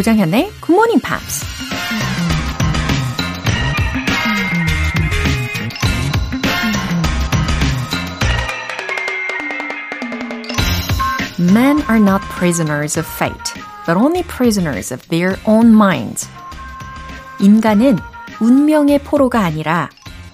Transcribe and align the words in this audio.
조장현의 0.00 0.50
Good 0.62 0.72
Morning 0.72 1.02
Pops. 1.02 1.44
Men 11.38 11.82
are 11.82 12.00
not 12.00 12.22
prisoners 12.30 12.98
of 12.98 13.06
fate, 13.06 13.52
but 13.84 13.98
only 13.98 14.22
prisoners 14.22 14.90
of 14.90 15.06
their 15.08 15.36
own 15.46 15.74
minds. 15.74 16.30
인간은 17.38 17.98
운명의 18.40 19.00
포로가 19.00 19.40
아니라 19.40 19.90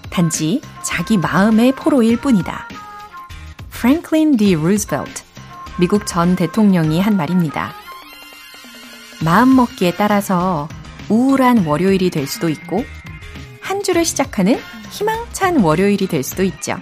단지 0.09 0.61
자기 0.81 1.17
마음의 1.17 1.73
포로일 1.73 2.15
뿐이다. 2.21 2.69
프랭클린 3.71 4.37
D. 4.37 4.55
루즈벨트, 4.55 5.23
미국 5.77 6.07
전 6.07 6.37
대통령이 6.37 7.01
한 7.01 7.17
말입니다. 7.17 7.73
마음먹기에 9.23 9.93
따라서 9.95 10.67
우울한 11.09 11.65
월요일이 11.65 12.09
될 12.09 12.27
수도 12.27 12.49
있고, 12.49 12.85
한 13.61 13.83
주를 13.83 14.05
시작하는 14.05 14.59
희망찬 14.91 15.57
월요일이 15.61 16.07
될 16.07 16.23
수도 16.23 16.43
있죠. 16.43 16.77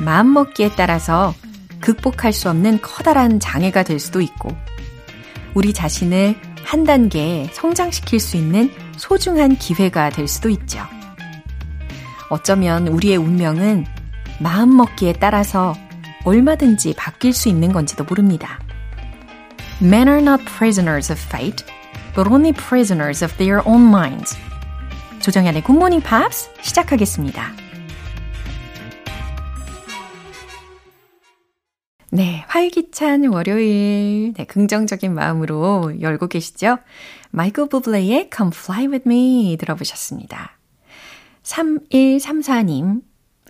마음먹기에 0.00 0.70
따라서 0.76 1.34
극복할 1.80 2.32
수 2.32 2.48
없는 2.48 2.80
커다란 2.80 3.40
장애가 3.40 3.82
될 3.82 3.98
수도 3.98 4.20
있고, 4.20 4.56
우리 5.54 5.72
자신을 5.72 6.34
한 6.64 6.84
단계 6.84 7.48
성장시킬 7.52 8.20
수 8.20 8.36
있는 8.36 8.70
소중한 8.96 9.56
기회가 9.56 10.10
될 10.10 10.28
수도 10.28 10.48
있죠. 10.48 10.80
어쩌면 12.30 12.88
우리의 12.88 13.16
운명은 13.18 13.84
마음먹기에 14.38 15.14
따라서 15.14 15.74
얼마든지 16.24 16.94
바뀔 16.96 17.32
수 17.32 17.48
있는 17.48 17.72
건지도 17.72 18.04
모릅니다. 18.04 18.61
Men 19.82 20.08
are 20.08 20.20
not 20.20 20.44
prisoners 20.44 21.10
of 21.10 21.18
fate, 21.18 21.64
but 22.14 22.28
only 22.28 22.52
prisoners 22.52 23.20
of 23.20 23.36
their 23.36 23.66
own 23.66 23.82
minds. 23.82 24.36
조정연의 25.20 25.64
Good 25.64 25.76
Morning 25.76 26.00
Pops 26.06 26.48
시작하겠습니다. 26.62 27.50
네, 32.12 32.44
활기찬 32.46 33.26
월요일, 33.26 34.34
네, 34.34 34.44
긍정적인 34.44 35.14
마음으로 35.14 36.00
열고 36.00 36.28
계시죠? 36.28 36.78
마이클 37.32 37.68
부블레의 37.68 38.30
Come 38.32 38.52
Fly 38.54 38.86
With 38.86 39.08
Me 39.08 39.56
들어보셨습니다. 39.58 40.58
3134님, 41.42 43.00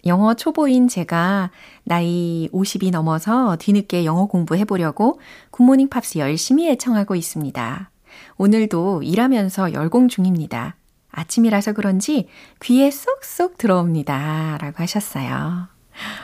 영어 0.06 0.34
초보인 0.34 0.89
제가 0.89 1.50
나이 1.84 2.48
50이 2.53 2.91
넘어서 2.91 3.56
뒤늦게 3.56 4.05
영어 4.05 4.27
공부해보려고 4.27 5.20
굿모닝 5.50 5.89
팝스 5.89 6.19
열심히 6.19 6.69
애청하고 6.70 7.14
있습니다. 7.14 7.91
오늘도 8.36 9.03
일하면서 9.03 9.72
열공 9.72 10.09
중입니다. 10.09 10.77
아침이라서 11.11 11.72
그런지 11.75 12.28
귀에 12.62 12.91
쏙쏙 12.91 13.59
들어옵니다. 13.59 14.59
라고 14.61 14.83
하셨어요. 14.83 15.69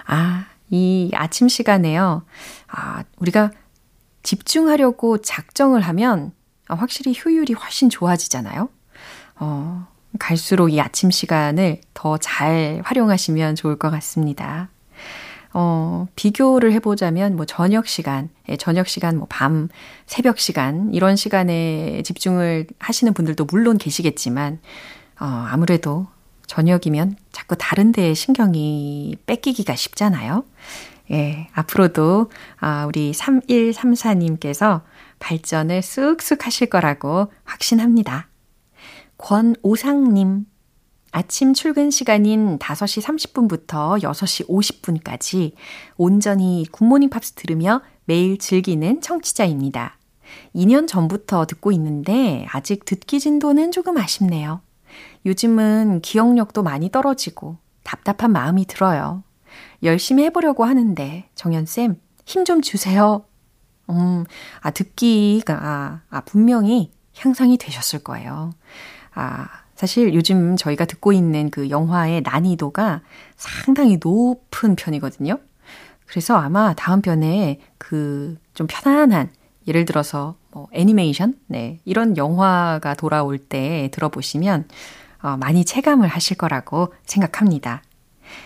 아, 0.07 0.47
이 0.71 1.11
아침 1.15 1.49
시간에요. 1.49 2.25
아, 2.67 3.05
우리가 3.19 3.51
집중하려고 4.23 5.19
작정을 5.19 5.83
하면 5.83 6.33
확실히 6.67 7.15
효율이 7.25 7.55
훨씬 7.55 7.89
좋아지잖아요. 7.89 8.69
어, 9.37 9.87
갈수록 10.19 10.69
이 10.69 10.81
아침 10.81 11.11
시간을 11.11 11.81
더 11.95 12.17
잘 12.19 12.81
활용하시면 12.85 13.57
좋을 13.57 13.77
것 13.79 13.91
같습니다. 13.91 14.69
어, 15.55 16.07
비교를 16.15 16.73
해보자면, 16.73 17.35
뭐, 17.37 17.47
저녁 17.47 17.87
시간, 17.87 18.29
예, 18.49 18.57
저녁 18.57 18.87
시간, 18.87 19.17
뭐, 19.17 19.27
밤, 19.31 19.69
새벽 20.07 20.39
시간, 20.39 20.93
이런 20.93 21.17
시간에 21.17 22.03
집중을 22.03 22.67
하시는 22.79 23.15
분들도 23.15 23.47
물론 23.47 23.79
계시겠지만, 23.79 24.61
어, 25.21 25.25
아무래도 25.25 26.07
저녁이면 26.47 27.17
자꾸 27.33 27.57
다른 27.57 27.93
데에 27.93 28.15
신경이 28.15 29.17
뺏기기가 29.27 29.75
쉽잖아요. 29.75 30.45
예, 31.11 31.49
앞으로도 31.53 32.31
아, 32.59 32.85
우리 32.87 33.13
3134님께서 33.13 34.83
발전을 35.19 35.83
쑥쑥 35.83 36.47
하실 36.47 36.69
거라고 36.69 37.33
확신합니다. 37.45 38.29
권오상님, 39.19 40.47
아침 41.11 41.55
출근 41.55 41.91
시간인 41.91 42.59
5시 42.59 43.03
30분부터 43.03 44.01
6시 44.03 44.49
50분까지 44.49 45.53
온전히 45.97 46.67
굿모닝 46.71 47.11
팝스 47.11 47.33
들으며 47.33 47.83
매일 48.05 48.39
즐기는 48.39 49.01
청취자입니다. 49.01 49.99
2년 50.55 50.87
전부터 50.87 51.47
듣고 51.47 51.73
있는데 51.73 52.47
아직 52.51 52.85
듣기 52.85 53.21
진도는 53.21 53.73
조금 53.73 53.99
아쉽네요. 53.99 54.61
요즘은 55.27 56.01
기억력도 56.03 56.63
많이 56.63 56.91
떨어지고 56.91 57.57
답답한 57.83 58.33
마음이 58.33 58.67
들어요. 58.67 59.25
열심히 59.83 60.25
해보려고 60.25 60.65
하는데, 60.65 61.29
정연쌤, 61.35 62.01
힘 62.27 62.45
좀 62.45 62.61
주세요. 62.61 63.25
음, 63.91 64.25
아, 64.61 64.71
듣기가, 64.71 66.03
아, 66.11 66.21
분명히 66.23 66.93
향상이 67.17 67.57
되셨을 67.57 68.01
거예요. 68.01 68.53
아, 69.19 69.49
사실 69.75 70.15
요즘 70.15 70.57
저희가 70.57 70.85
듣고 70.85 71.13
있는 71.13 71.51
그 71.51 71.71
영화의 71.71 72.23
난이도가 72.23 73.03
상당히 73.37 73.99
높은 74.03 74.77
편이거든요. 74.77 75.39
그래서 76.07 76.37
아마 76.37 76.75
다음 76.75 77.03
편에 77.03 77.61
그 77.79 78.39
좀 78.59 78.67
편안한 78.69 79.31
예를 79.69 79.85
들어서 79.85 80.35
뭐 80.51 80.67
애니메이션 80.73 81.39
네 81.47 81.79
이런 81.85 82.17
영화가 82.17 82.95
돌아올 82.95 83.39
때 83.39 83.89
들어보시면 83.93 84.67
어, 85.23 85.37
많이 85.37 85.65
체감을 85.65 86.09
하실 86.09 86.37
거라고 86.37 86.93
생각합니다. 87.07 87.83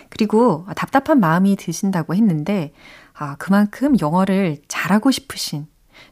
그리고 0.09 0.67
답답한 0.75 1.19
마음이 1.19 1.55
드신다고 1.55 2.13
했는데 2.13 2.73
아, 3.13 3.35
그만큼 3.37 3.99
영어를 3.99 4.57
잘하고 4.67 5.09
싶으신 5.09 5.65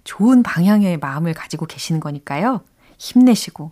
좋은 0.04 0.42
방향의 0.42 0.98
마음을 0.98 1.36
가지고 1.36 1.68
계시는 1.68 2.00
거니까요. 2.00 2.62
힘내시고 2.98 3.72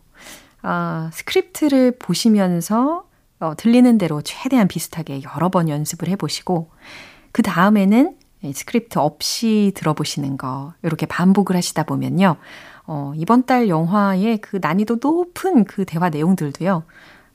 어, 0.63 1.09
스크립트를 1.13 1.97
보시면서 1.99 3.05
어, 3.39 3.53
들리는 3.55 3.97
대로 3.97 4.21
최대한 4.21 4.67
비슷하게 4.67 5.21
여러 5.23 5.49
번 5.49 5.69
연습을 5.69 6.09
해보시고 6.09 6.69
그 7.31 7.41
다음에는 7.41 8.15
스크립트 8.53 8.99
없이 8.99 9.71
들어보시는 9.75 10.37
거 10.37 10.73
이렇게 10.83 11.05
반복을 11.05 11.55
하시다 11.55 11.83
보면요. 11.83 12.37
어, 12.87 13.13
이번 13.15 13.45
달 13.45 13.69
영화의 13.69 14.39
그 14.39 14.59
난이도 14.61 14.97
높은 15.01 15.65
그 15.65 15.85
대화 15.85 16.09
내용들도요. 16.09 16.83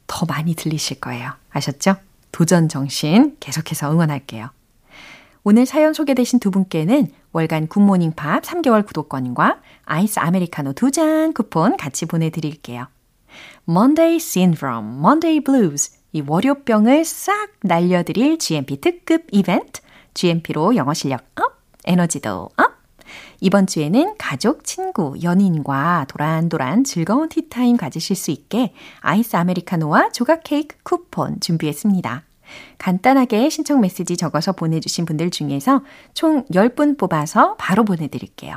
더 0.06 0.26
많이 0.26 0.54
들리실 0.54 1.00
거예요. 1.00 1.32
아셨죠? 1.50 1.96
도전 2.32 2.68
정신 2.68 3.36
계속해서 3.40 3.90
응원할게요. 3.92 4.50
오늘 5.44 5.66
사연 5.66 5.92
소개되신 5.92 6.40
두 6.40 6.50
분께는 6.50 7.08
월간 7.32 7.68
굿모닝 7.68 8.12
팝 8.12 8.42
3개월 8.42 8.84
구독권과 8.86 9.60
아이스 9.84 10.18
아메리카노 10.18 10.72
두 10.72 10.90
잔 10.90 11.32
쿠폰 11.34 11.76
같이 11.76 12.06
보내드릴게요. 12.06 12.86
Monday 13.68 14.16
Syndrome, 14.16 14.98
Monday 14.98 15.40
Blues 15.40 15.92
이 16.12 16.22
월요병을 16.26 17.04
싹 17.04 17.50
날려드릴 17.62 18.38
GMP 18.38 18.80
특급 18.80 19.26
이벤트 19.32 19.80
GMP로 20.14 20.76
영어 20.76 20.94
실력 20.94 21.24
up, 21.40 21.58
에너지도 21.84 22.50
up 22.56 22.74
이번 23.40 23.66
주에는 23.66 24.14
가족, 24.16 24.64
친구, 24.64 25.16
연인과 25.22 26.06
도란도란 26.08 26.84
즐거운 26.84 27.28
티타임 27.28 27.76
가지실 27.76 28.16
수 28.16 28.30
있게 28.30 28.72
아이스 29.00 29.36
아메리카노와 29.36 30.10
조각 30.12 30.42
케이크 30.44 30.76
쿠폰 30.82 31.40
준비했습니다. 31.40 32.22
간단하게 32.78 33.48
신청 33.50 33.80
메시지 33.80 34.16
적어서 34.16 34.52
보내주신 34.52 35.04
분들 35.04 35.30
중에서 35.30 35.82
총 36.14 36.44
10분 36.46 36.96
뽑아서 36.98 37.56
바로 37.56 37.84
보내드릴게요. 37.84 38.56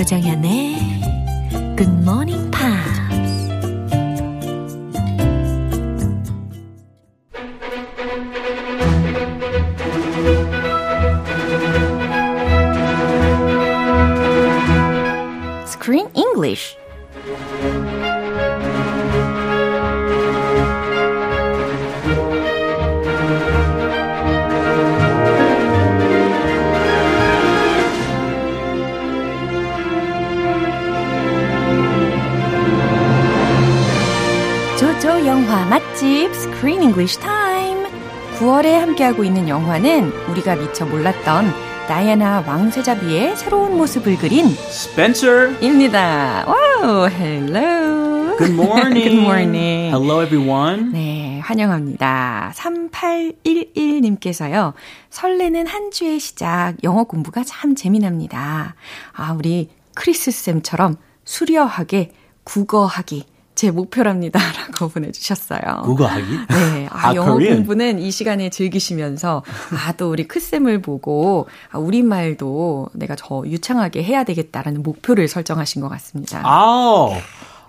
조정현의 0.00 0.76
굿모 1.76 2.24
English 37.00 37.18
Time. 37.18 37.86
9월에 38.38 38.72
함께하고 38.72 39.24
있는 39.24 39.48
영화는 39.48 40.12
우리가 40.28 40.56
미처 40.56 40.84
몰랐던 40.84 41.50
다이애나 41.88 42.44
왕세자비의 42.46 43.36
새로운 43.36 43.78
모습을 43.78 44.18
그린 44.18 44.48
Spencer입니다. 44.68 46.44
Wow, 46.46 47.08
hello. 47.08 48.36
Good 48.36 48.52
morning. 48.60 49.08
Good 49.08 49.18
morning. 49.18 49.96
Hello 49.96 50.22
everyone. 50.22 50.92
네, 50.92 51.40
환영합니다. 51.40 52.52
3811님께서요. 52.54 54.74
설레는 55.08 55.66
한 55.66 55.90
주의 55.90 56.20
시작 56.20 56.74
영어 56.84 57.04
공부가 57.04 57.42
참 57.44 57.74
재미납니다. 57.74 58.74
아, 59.14 59.32
우리 59.32 59.70
크리스 59.94 60.30
쌤처럼 60.30 60.96
수려하게 61.24 62.12
국어하기 62.44 63.24
제 63.60 63.70
목표랍니다. 63.70 64.40
라고 64.56 64.88
보내주셨어요. 64.88 65.82
국어하기? 65.84 66.24
네. 66.48 66.88
아, 66.90 67.08
아, 67.08 67.14
영어 67.14 67.32
Korean. 67.32 67.56
공부는 67.58 67.98
이 67.98 68.10
시간에 68.10 68.48
즐기시면서, 68.48 69.42
아, 69.86 69.92
또 69.98 70.10
우리 70.10 70.26
크쌤을 70.26 70.80
보고, 70.80 71.46
아, 71.70 71.76
우리말도 71.76 72.88
내가 72.94 73.16
더 73.18 73.42
유창하게 73.46 74.02
해야 74.02 74.24
되겠다라는 74.24 74.82
목표를 74.82 75.28
설정하신 75.28 75.82
것 75.82 75.90
같습니다. 75.90 76.40
아우, 76.42 77.12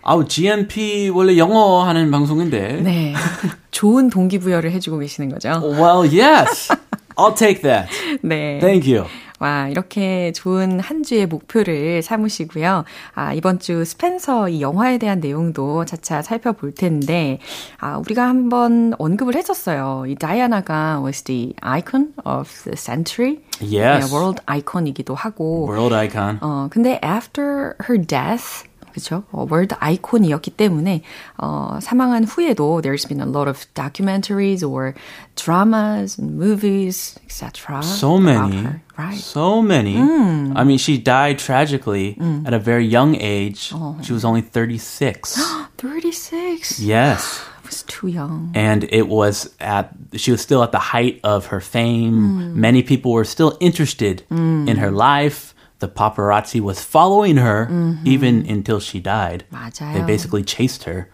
아우, 0.01 0.25
GMP 0.29 1.09
원래 1.09 1.35
영어 1.38 1.83
하는 1.83 2.09
방송인데. 2.09 2.79
네. 2.83 3.13
좋은 3.71 4.09
동기부여를 4.09 4.71
해주고 4.71 4.97
계시는 4.99 5.27
거죠. 5.27 5.49
Well, 5.61 6.07
yes. 6.07 6.73
I'll 7.17 7.35
take 7.35 7.63
that. 7.63 7.89
네. 8.21 8.59
Thank 8.61 8.87
you. 8.89 9.07
와, 9.41 9.67
이렇게 9.69 10.31
좋은 10.33 10.79
한 10.79 11.01
주의 11.01 11.25
목표를 11.25 12.03
삼으시고요. 12.03 12.85
아, 13.15 13.33
이번 13.33 13.57
주 13.57 13.83
스펜서 13.83 14.49
이 14.49 14.61
영화에 14.61 14.99
대한 14.99 15.19
내용도 15.19 15.83
차차 15.83 16.21
살펴볼 16.21 16.75
텐데, 16.75 17.39
아, 17.79 17.97
우리가 17.97 18.27
한번 18.27 18.93
언급을 18.99 19.35
했었어요. 19.35 20.03
이 20.07 20.13
다이아나가 20.13 21.01
was 21.03 21.23
the 21.23 21.55
icon 21.61 22.13
of 22.23 22.49
the 22.65 22.77
century. 22.77 23.39
Yes. 23.59 24.05
네, 24.05 24.15
world 24.15 24.43
icon이기도 24.45 25.15
하고. 25.15 25.67
World 25.67 25.95
icon. 25.95 26.37
어, 26.41 26.67
근데 26.69 27.01
after 27.03 27.73
her 27.89 27.99
death, 27.99 28.69
그쵸? 28.93 29.25
어, 29.31 29.46
월드 29.50 29.75
아이콘이었기 29.78 30.52
때문에 30.52 31.02
어, 31.37 31.78
사망한 31.82 32.25
후에도 32.25 32.81
there's 32.81 33.06
been 33.06 33.20
a 33.20 33.28
lot 33.28 33.46
of 33.46 33.66
documentaries 33.75 34.62
or 34.66 34.94
dramas 35.34 36.19
and 36.19 36.38
movies, 36.38 37.14
etc. 37.26 37.82
So 37.82 38.16
about 38.16 38.48
many. 38.50 38.62
her, 38.64 38.82
right? 38.96 39.19
So 39.19 39.60
many. 39.60 39.98
I 39.98 40.64
mean, 40.64 40.78
she 40.78 40.96
died 40.96 41.38
tragically 41.38 42.16
at 42.46 42.54
a 42.54 42.58
very 42.58 42.87
young 42.87 43.16
age. 43.20 43.75
She 44.02 44.14
was 44.14 44.25
only 44.25 44.40
36. 44.40 45.37
36. 45.76 46.81
yes. 46.81 47.43
I 47.62 47.66
was 47.66 47.82
too 47.82 48.06
young. 48.08 48.52
and 48.54 48.84
it 48.90 49.08
was 49.08 49.50
at 49.60 49.90
she 50.14 50.31
was 50.31 50.40
still 50.40 50.62
at 50.62 50.72
the 50.72 50.78
height 50.78 51.20
of 51.22 51.46
her 51.46 51.60
fame. 51.60 52.58
Many 52.58 52.82
people 52.82 53.12
were 53.12 53.25
still 53.26 53.58
interested 53.60 54.22
in 54.31 54.76
her 54.78 54.90
life. 54.90 55.52
The 55.81 55.88
paparazzi 55.88 56.58
was 56.58 56.81
following 56.82 57.37
her 57.37 57.69
even 58.04 58.46
until 58.48 58.81
she 58.81 58.98
died. 58.98 59.44
맞아요. 59.52 59.93
They 59.93 60.00
basically 60.06 60.43
chased 60.43 60.84
her. 60.84 61.10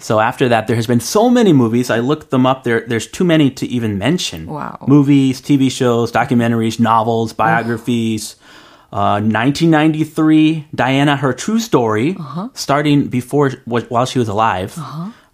So 0.00 0.18
after 0.18 0.48
that, 0.48 0.66
there 0.66 0.76
has 0.76 0.86
been 0.86 1.00
so 1.00 1.28
many 1.28 1.52
movies. 1.52 1.90
I 1.90 1.98
looked 2.00 2.30
them 2.30 2.46
up. 2.46 2.64
There, 2.64 2.80
there's 2.88 3.06
too 3.06 3.24
many 3.24 3.50
to 3.60 3.66
even 3.66 3.98
mention. 3.98 4.46
Wow. 4.46 4.86
Movies, 4.88 5.42
TV 5.42 5.70
shows, 5.70 6.10
documentaries, 6.10 6.80
novels, 6.80 7.34
biographies. 7.34 8.36
Uh, 8.90 9.20
1993, 9.20 10.68
Diana, 10.74 11.16
her 11.16 11.34
true 11.34 11.58
story, 11.58 12.16
starting 12.54 13.08
before 13.08 13.50
while 13.66 14.06
she 14.06 14.18
was 14.18 14.28
alive. 14.28 14.78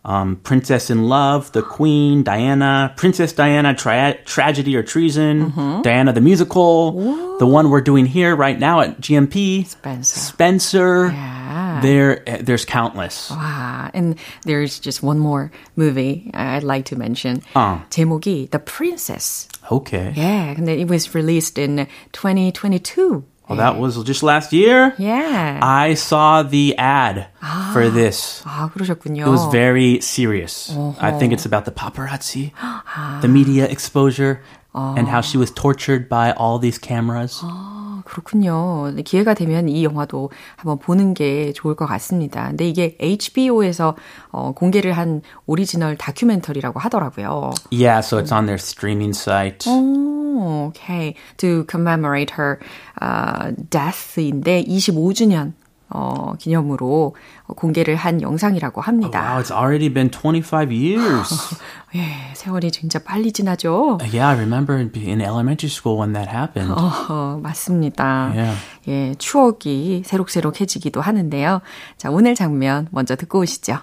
Um, 0.06 0.37
Princess 0.37 0.91
in 0.91 1.08
Love, 1.08 1.52
The 1.52 1.62
Queen, 1.62 2.23
Diana, 2.23 2.93
Princess 2.94 3.32
Diana, 3.32 3.73
tra- 3.73 4.19
Tragedy 4.26 4.76
or 4.76 4.82
Treason, 4.82 5.81
Diana 5.81 6.12
the 6.12 6.20
Musical, 6.20 6.93
the 7.38 7.46
one 7.46 7.70
we're 7.70 7.81
doing 7.81 8.05
here 8.05 8.37
right 8.37 8.58
now 8.58 8.81
at 8.81 9.00
GMP, 9.00 9.64
Spencer. 9.67 10.20
Spencer. 10.20 11.06
Yeah. 11.06 11.81
There, 11.81 12.23
eh, 12.29 12.43
there's 12.43 12.67
countless. 12.67 13.31
와, 13.32 13.91
and 13.94 14.17
there's 14.44 14.79
just 14.79 15.02
one 15.02 15.19
more 15.19 15.50
movie 15.75 16.31
I'd 16.35 16.62
like 16.64 16.85
to 16.93 16.96
mention. 16.96 17.41
어. 17.56 17.81
제목이 17.88 18.50
The 18.50 18.58
Princess. 18.58 19.49
Okay. 19.73 20.12
Yeah, 20.14 20.52
근데 20.55 20.79
it 20.81 20.88
was 20.88 21.14
released 21.14 21.56
in 21.58 21.87
2022. 22.12 23.25
Well, 23.49 23.58
that 23.58 23.76
was 23.79 24.02
just 24.05 24.23
last 24.23 24.55
year. 24.55 24.94
Yeah. 24.96 25.61
I 25.62 25.93
saw 25.94 26.43
the 26.43 26.75
ad 26.79 27.26
for 27.75 27.91
this. 27.91 28.43
아, 28.46 28.70
그러셨군요. 28.73 29.26
It 29.26 29.29
was 29.29 29.44
very 29.52 30.00
serious. 30.00 30.73
I 30.99 31.12
think 31.12 31.35
it's 31.35 31.44
about 31.44 31.67
the 31.67 31.70
paparazzi, 31.70 32.52
the 33.20 33.29
media 33.29 33.67
exposure, 33.69 34.41
and 34.73 35.06
how 35.08 35.20
she 35.20 35.37
was 35.37 35.50
tortured 35.50 36.08
by 36.08 36.32
all 36.32 36.58
these 36.58 36.79
cameras. 36.79 37.41
아, 37.44 37.77
그렇군요. 38.09 38.91
네, 38.95 39.03
기회가 39.03 39.35
되면 39.35 39.69
이 39.69 39.83
영화도 39.83 40.31
한번 40.56 40.79
보는 40.79 41.13
게 41.13 41.53
좋을 41.53 41.75
것 41.75 41.85
같습니다. 41.85 42.47
근데 42.50 42.67
이게 42.67 42.97
HBO에서 43.00 43.95
어, 44.31 44.51
공개를 44.53 44.94
한 44.94 45.21
오리지널 45.45 45.95
다큐멘터리라고 45.95 46.79
하더라고요. 46.79 47.51
Yeah, 47.71 48.00
so 48.00 48.17
it's 48.17 48.31
on 48.31 48.47
their 48.47 48.57
streaming 48.57 49.15
site. 49.15 49.69
오, 49.69 50.69
okay. 50.69 51.13
To 51.38 51.65
commemorate 51.69 52.31
her 52.31 52.59
uh, 53.00 53.53
death인데 53.69 54.65
25주년 54.65 55.53
어, 55.89 56.33
기념으로 56.38 57.16
공개를 57.56 57.95
한 57.95 58.21
영상이라고 58.21 58.81
합니다. 58.81 59.33
Wow, 59.33 59.42
it's 59.42 59.52
already 59.52 59.90
been 59.92 60.09
25 60.11 60.71
years. 60.71 61.56
예, 61.95 62.33
세월이 62.35 62.71
진짜 62.71 62.99
빨리 62.99 63.31
지나죠? 63.31 63.97
yeah, 64.14 64.28
I 64.28 64.35
remember 64.35 64.78
in 64.78 65.21
elementary 65.21 65.71
school 65.71 65.97
when 65.99 66.14
that 66.14 66.30
happened. 66.30 66.71
어, 66.71 67.40
맞습니다. 67.42 68.31
Yeah. 68.35 68.57
예, 68.87 69.16
추억이 69.18 70.04
새록새록해지기도 70.06 71.02
하는데요. 71.02 71.61
자, 71.97 72.11
오늘 72.11 72.35
장면 72.35 72.87
먼저 72.92 73.16
듣고 73.16 73.40
오시죠. 73.40 73.80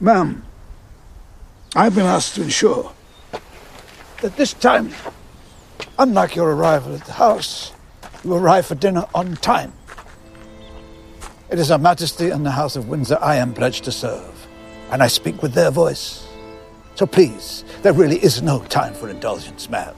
Ma'am, 0.00 0.42
I've 1.76 1.94
been 1.94 2.06
asked 2.06 2.36
to 2.36 2.42
ensure 2.42 2.90
that 4.22 4.36
this 4.36 4.54
time, 4.54 4.90
unlike 5.98 6.34
your 6.34 6.54
arrival 6.54 6.94
at 6.94 7.04
the 7.04 7.12
house, 7.12 7.72
you 8.24 8.34
arrive 8.34 8.64
for 8.64 8.74
dinner 8.74 9.04
on 9.14 9.36
time. 9.42 9.72
It 11.50 11.58
is 11.58 11.70
Her 11.70 11.78
Majesty 11.78 12.30
and 12.30 12.46
the 12.46 12.52
House 12.52 12.76
of 12.76 12.88
Windsor 12.88 13.18
I 13.20 13.34
am 13.34 13.52
pledged 13.52 13.82
to 13.84 13.90
serve, 13.90 14.46
and 14.92 15.02
I 15.02 15.08
speak 15.08 15.42
with 15.42 15.52
their 15.52 15.72
voice. 15.72 16.28
So 16.94 17.06
please, 17.06 17.64
there 17.82 17.92
really 17.92 18.22
is 18.22 18.40
no 18.40 18.60
time 18.66 18.94
for 18.94 19.08
indulgence, 19.08 19.68
ma'am. 19.68 19.92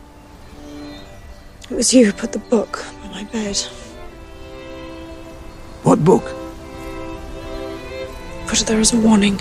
It 1.69 1.75
was 1.75 1.93
you 1.93 2.07
who 2.07 2.13
put 2.13 2.33
the 2.33 2.39
book 2.39 2.83
on 3.05 3.11
my 3.11 3.25
bed. 3.25 3.59
What 5.83 6.03
book? 6.03 6.25
Put 8.47 8.63
it 8.63 8.67
there 8.67 8.81
as 8.81 8.95
a 8.95 9.01
warning. 9.01 9.39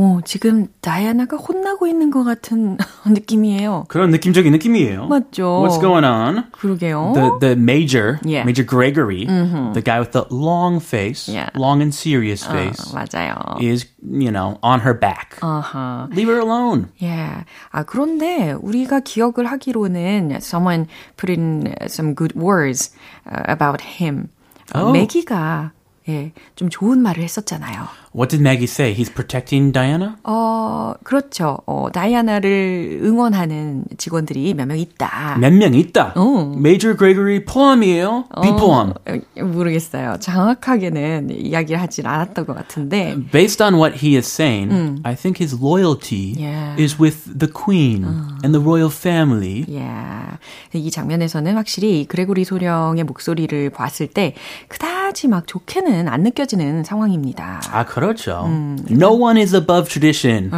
오, 0.00 0.20
지금 0.24 0.68
다이아나가 0.80 1.36
혼나고 1.36 1.88
있는 1.88 2.12
것 2.12 2.22
같은 2.22 2.78
느낌이에요. 3.04 3.86
그런 3.88 4.10
느낌적인 4.10 4.52
느낌이에요. 4.52 5.08
맞죠? 5.08 5.66
What's 5.66 5.80
going 5.80 6.06
on? 6.06 6.44
그러게요. 6.52 7.14
The 7.16 7.30
the 7.40 7.52
major, 7.56 8.20
Yeah. 8.22 8.46
Major 8.46 8.62
Gregory, 8.64 9.26
the 9.26 9.82
guy 9.82 9.98
with 9.98 10.12
the 10.12 10.22
long 10.30 10.78
face, 10.78 11.26
Yeah. 11.26 11.50
long 11.58 11.82
and 11.82 11.90
serious 11.92 12.46
어, 12.46 12.52
face, 12.54 12.94
맞아요. 12.94 13.58
is 13.60 13.86
you 14.06 14.30
know 14.30 14.58
on 14.62 14.78
her 14.86 14.94
back. 14.94 15.34
아하. 15.42 16.06
Leave 16.14 16.30
her 16.30 16.38
alone. 16.40 16.86
예. 17.02 17.42
아, 17.72 17.82
그런데 17.82 18.52
우리가 18.52 19.00
기억을 19.00 19.46
하기로는 19.50 20.30
someone 20.38 20.86
put 21.16 21.28
in 21.28 21.74
some 21.88 22.14
good 22.14 22.38
words 22.38 22.94
uh, 23.26 23.42
about 23.50 23.82
him. 23.98 24.28
어, 24.74 24.78
Oh. 24.78 24.92
매기가 24.92 25.72
예, 26.08 26.32
좀 26.56 26.70
좋은 26.70 27.00
말을 27.02 27.22
했었잖아요. 27.22 27.82
What 28.16 28.30
did 28.30 28.40
Maggie 28.40 28.64
say? 28.64 28.94
He's 28.94 29.12
protecting 29.12 29.72
Diana? 29.72 30.14
어, 30.24 30.94
그렇죠. 31.04 31.58
어, 31.66 31.88
다이아나를 31.92 33.00
응원하는 33.02 33.84
직원들이 33.98 34.54
몇 34.54 34.66
명 34.66 34.78
있다. 34.78 35.36
몇 35.38 35.52
명 35.52 35.74
있다. 35.74 36.14
어. 36.16 36.54
Major 36.56 36.96
Gregory 36.96 37.44
포함이에요? 37.44 38.24
비포함? 38.42 38.94
어, 39.06 39.44
모르겠어요. 39.44 40.16
정확하게는 40.20 41.28
이야기를 41.30 41.80
하진 41.80 42.06
않았던 42.06 42.46
것 42.46 42.54
같은데. 42.56 43.14
Based 43.30 43.62
on 43.62 43.74
what 43.74 43.98
he 44.04 44.16
is 44.16 44.26
saying, 44.26 45.00
I 45.04 45.14
think 45.14 45.38
his 45.44 45.54
loyalty 45.60 46.34
Yeah. 46.38 46.80
is 46.82 46.98
with 47.00 47.38
the 47.38 47.52
queen 47.52 48.04
and 48.42 48.52
the 48.56 48.60
royal 48.62 48.90
family. 48.90 49.64
야, 49.76 50.38
이 50.72 50.90
장면에서는 50.90 51.54
확실히 51.56 52.06
그레고리 52.06 52.44
소령의 52.44 53.04
목소리를 53.04 53.70
봤을 53.70 54.06
때 54.06 54.34
그다지 54.68 54.97
막 55.28 55.46
좋게는 55.46 56.06
안 56.08 56.22
느껴지는 56.22 56.84
상황입니다. 56.84 57.60
아, 57.72 57.84
그렇죠. 57.84 58.44
No 58.90 59.14
one 59.18 59.40
is 59.40 59.54
above 59.54 59.88
tradition. 59.88 60.50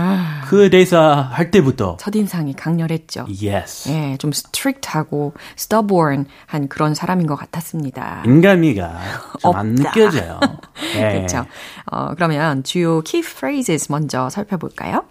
그 0.48 0.68
대사 0.70 1.00
할 1.20 1.50
때부터. 1.50 1.96
첫인상이 1.98 2.54
강렬했죠. 2.54 3.26
Yes. 3.28 3.88
예, 3.90 4.16
좀 4.18 4.30
strict하고 4.30 5.34
stubborn한 5.56 6.68
그런 6.68 6.94
사람인 6.94 7.26
것 7.26 7.36
같았습니다. 7.36 8.22
인간미가 8.26 8.98
좀 9.40 9.54
안. 9.56 9.74
느껴져요. 9.76 10.40
예. 10.96 11.12
그렇죠. 11.14 11.46
어, 11.90 12.14
그러면 12.14 12.62
주요 12.64 13.00
key 13.02 13.22
phrases 13.24 13.90
먼저 13.90 14.28
살펴볼까요? 14.28 15.04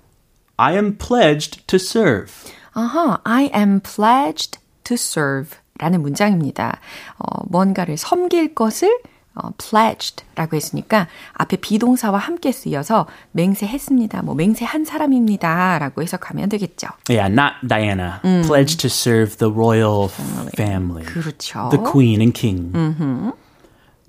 I 0.57 0.73
am 0.73 0.97
pledged 0.97 1.65
to 1.67 1.77
serve. 1.77 2.31
아하, 2.73 3.19
I 3.23 3.49
am 3.55 3.79
pledged 3.79 4.59
to 4.83 4.95
serve 4.95 5.57
라는 5.79 6.01
문장입니다. 6.01 6.79
어, 7.17 7.43
뭔가를 7.47 7.95
섬길 7.95 8.53
것을 8.53 8.99
어, 9.41 9.51
pledged라고 9.57 10.55
했으니까 10.55 11.07
앞에 11.33 11.57
비동사와 11.57 12.17
함께 12.19 12.51
쓰여서 12.51 13.07
맹세했습니다. 13.31 14.21
뭐 14.23 14.35
맹세한 14.35 14.85
사람입니다라고 14.85 16.01
해석하면 16.01 16.49
되겠죠. 16.49 16.87
Yeah, 17.09 17.31
not 17.31 17.67
Diana. 17.67 18.19
Pledged 18.21 18.79
to 18.81 18.87
serve 18.87 19.37
the 19.37 19.51
royal 19.51 20.09
family. 20.55 21.05
그렇죠. 21.05 21.69
The 21.71 21.83
queen 21.83 22.21
and 22.21 22.33
king. 22.39 22.71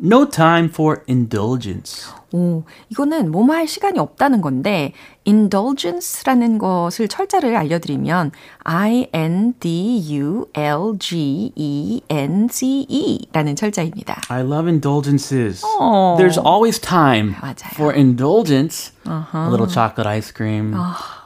No 0.03 0.25
time 0.29 0.71
for 0.73 1.03
indulgence. 1.09 2.09
오, 2.33 2.63
이거는 2.89 3.31
뭐뭐 3.33 3.53
할 3.55 3.67
시간이 3.67 3.99
없다는 3.99 4.41
건데 4.41 4.93
indulgence라는 5.27 6.59
것을 6.59 7.09
철자를 7.09 7.57
알려드리면 7.57 8.31
I 8.65 9.09
N 9.13 9.55
D 9.61 10.01
U 10.17 10.47
L 10.55 10.97
G 10.99 11.53
E 11.55 12.01
N 12.09 12.49
C 12.51 12.87
E라는 12.89 13.57
철자입니다. 13.57 14.21
I 14.29 14.41
love 14.43 14.69
indulgences. 14.71 15.63
Oh. 15.67 16.17
There's 16.17 16.39
always 16.39 16.81
time 16.81 17.35
맞아요. 17.41 17.75
for 17.75 17.93
indulgence. 17.95 18.93
A 19.07 19.49
little 19.51 19.67
chocolate 19.69 20.07
ice 20.07 20.33
cream, 20.35 20.73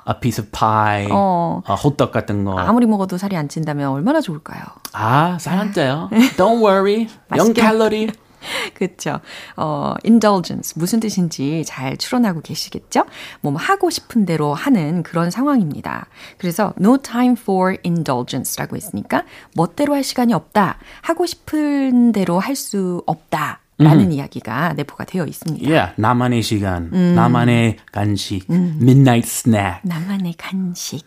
a 0.06 0.14
piece 0.18 0.38
of 0.42 0.50
pie, 0.52 1.06
어. 1.12 1.60
아, 1.66 1.74
호떡 1.74 2.12
같은 2.12 2.44
거. 2.44 2.58
아무리 2.58 2.86
먹어도 2.86 3.18
살이 3.18 3.36
안 3.36 3.48
찐다면 3.48 3.90
얼마나 3.90 4.20
좋을까요? 4.22 4.62
아, 4.94 5.36
살 5.38 5.58
안 5.58 5.72
쪄요. 5.72 6.08
Don't 6.36 6.62
worry. 6.64 7.08
0 7.30 7.52
맛있게 7.52 7.60
칼로리. 7.60 8.10
그렇죠. 8.74 9.20
어, 9.56 9.94
indulgence 10.04 10.74
무슨 10.76 11.00
뜻인지 11.00 11.64
잘 11.66 11.96
추론하고 11.96 12.40
계시겠죠? 12.40 13.04
뭐 13.40 13.54
하고 13.56 13.90
싶은 13.90 14.26
대로 14.26 14.54
하는 14.54 15.02
그런 15.02 15.30
상황입니다. 15.30 16.06
그래서 16.38 16.72
no 16.80 16.98
time 16.98 17.34
for 17.38 17.76
indulgence라고 17.84 18.76
했으니까 18.76 19.24
멋대로 19.54 19.94
할 19.94 20.02
시간이 20.02 20.32
없다. 20.34 20.78
하고 21.02 21.26
싶은 21.26 22.12
대로 22.12 22.38
할 22.40 22.54
수 22.54 23.02
없다. 23.06 23.60
라는 23.78 24.12
이야기가 24.12 24.74
내포가 24.74 25.04
되어 25.04 25.26
있습니다. 25.26 25.68
Yeah, 25.68 25.94
나만의 25.96 26.42
시간, 26.42 26.90
나만의 27.16 27.78
간식, 27.90 28.46
midnight 28.48 29.26
snack. 29.28 29.80
나만의 29.82 30.34
간식. 30.38 31.04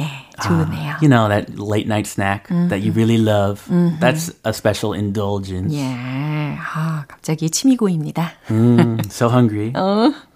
예, 0.00 0.08
좋으네요. 0.42 0.96
You 1.02 1.08
know, 1.08 1.28
that 1.28 1.58
late 1.58 1.86
night 1.86 2.06
snack 2.06 2.48
that 2.48 2.80
you 2.82 2.92
really 2.92 3.18
love. 3.18 3.64
That's 4.00 4.32
a 4.44 4.52
special 4.52 4.92
indulgence. 4.94 5.72
예, 5.74 6.56
아, 6.58 7.04
갑자기 7.06 7.50
침이 7.50 7.76
고입니다. 7.76 8.32
Mm, 8.48 9.06
so 9.10 9.28
hungry. 9.28 9.72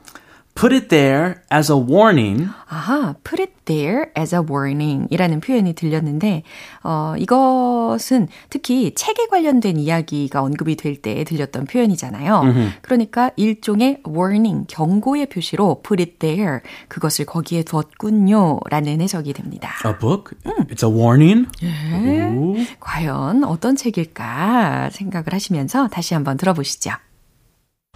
Put 0.62 0.76
it 0.76 0.90
there 0.90 1.42
as 1.52 1.72
a 1.72 1.76
warning. 1.76 2.48
아하, 2.70 3.16
put 3.24 3.42
it 3.42 3.52
there 3.66 4.12
as 4.16 4.36
a 4.36 4.42
warning 4.48 5.08
이라는 5.10 5.40
표현이 5.40 5.74
들렸는데, 5.74 6.44
어, 6.84 7.16
이것은 7.18 8.28
특히 8.52 8.94
책에 8.94 9.26
관련된 9.26 9.78
이야기가 9.78 10.44
언급이 10.44 10.76
될 10.76 11.02
때 11.02 11.24
들렸던 11.24 11.66
표현이잖아요. 11.66 12.44
그러니까 12.84 13.32
일종의 13.38 14.04
warning, 14.08 14.68
경고의 14.68 15.30
표시로 15.30 15.82
put 15.82 16.00
it 16.00 16.20
there, 16.20 16.60
그것을 16.90 17.26
거기에 17.26 17.64
두었군요. 17.64 18.60
라는 18.70 19.02
해석이 19.02 19.34
됩니다. 19.34 19.72
A 19.84 19.94
book? 19.98 20.38
It's 20.70 20.88
a 20.88 20.94
warning? 20.94 21.48
Ooh. 21.64 22.64
과연 22.80 23.44
어떤 23.46 23.76
책일까 23.76 24.92
생각을 24.92 25.34
하시면서 25.34 25.88
다시 25.88 26.14
한번 26.14 26.38
들어보시죠. 26.38 26.92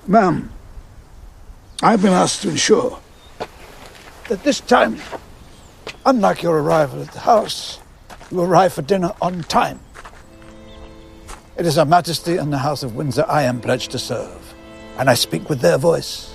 Ma'am, 0.10 0.50
I've 1.84 2.02
been 2.02 2.14
asked 2.14 2.42
to 2.44 2.50
ensure 2.50 3.00
that 4.30 4.44
this 4.44 4.62
time, 4.62 4.98
unlike 6.06 6.42
your 6.42 6.58
arrival 6.62 7.02
at 7.02 7.12
the 7.12 7.20
house, 7.20 7.80
you 8.32 8.40
arrive 8.42 8.74
for 8.74 8.82
dinner 8.82 9.12
on 9.22 9.42
time. 9.44 9.80
It 11.58 11.66
is 11.66 11.76
Her 11.76 11.86
Majesty 11.86 12.38
and 12.38 12.52
the 12.52 12.58
House 12.58 12.82
of 12.82 12.96
Windsor 12.96 13.26
I 13.28 13.44
am 13.44 13.60
pledged 13.60 13.92
to 13.92 14.00
serve, 14.00 14.54
and 14.98 15.10
I 15.10 15.16
speak 15.16 15.50
with 15.50 15.60
their 15.60 15.78
voice. 15.78 16.34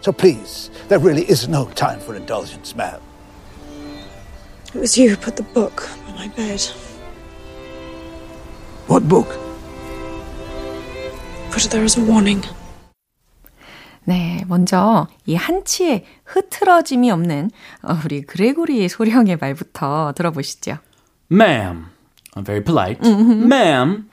So 0.00 0.12
please, 0.12 0.70
there 0.88 0.98
really 0.98 1.22
is 1.22 1.48
no 1.48 1.66
time 1.70 2.00
for 2.00 2.16
indulgence, 2.16 2.74
ma'am. 2.74 3.00
It 4.74 4.78
was 4.78 4.98
you 4.98 5.10
who 5.10 5.16
put 5.16 5.36
the 5.36 5.44
book 5.44 5.88
on 6.08 6.16
my 6.16 6.28
bed. 6.28 6.60
What 8.88 9.08
book? 9.08 9.28
Put 11.52 11.64
it 11.64 11.70
there 11.70 11.84
as 11.84 11.96
a 11.96 12.04
warning. 12.04 12.42
네, 14.04 14.44
먼저 14.48 15.06
이 15.26 15.34
한치의 15.34 16.04
흐트러짐이 16.24 17.10
없는 17.10 17.50
어, 17.82 17.96
우리 18.04 18.22
그레고리의 18.22 18.88
소령의 18.88 19.38
말부터 19.40 20.12
들어보시죠. 20.14 20.78
Ma'am, 21.30 21.86
I'm 22.36 22.44
very 22.44 22.62
polite. 22.62 23.00
Ma'am, 23.02 24.08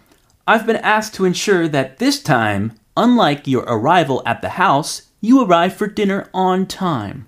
I've 0.47 0.65
been 0.65 0.81
asked 0.83 1.13
to 1.17 1.25
ensure 1.25 1.69
that 1.69 1.97
this 1.97 2.21
time, 2.21 2.71
unlike 2.95 3.47
your 3.47 3.65
arrival 3.67 4.21
at 4.25 4.41
the 4.41 4.57
house, 4.57 5.11
you 5.21 5.39
arrive 5.41 5.73
for 5.73 5.87
dinner 5.87 6.25
on 6.33 6.67
time. 6.67 7.25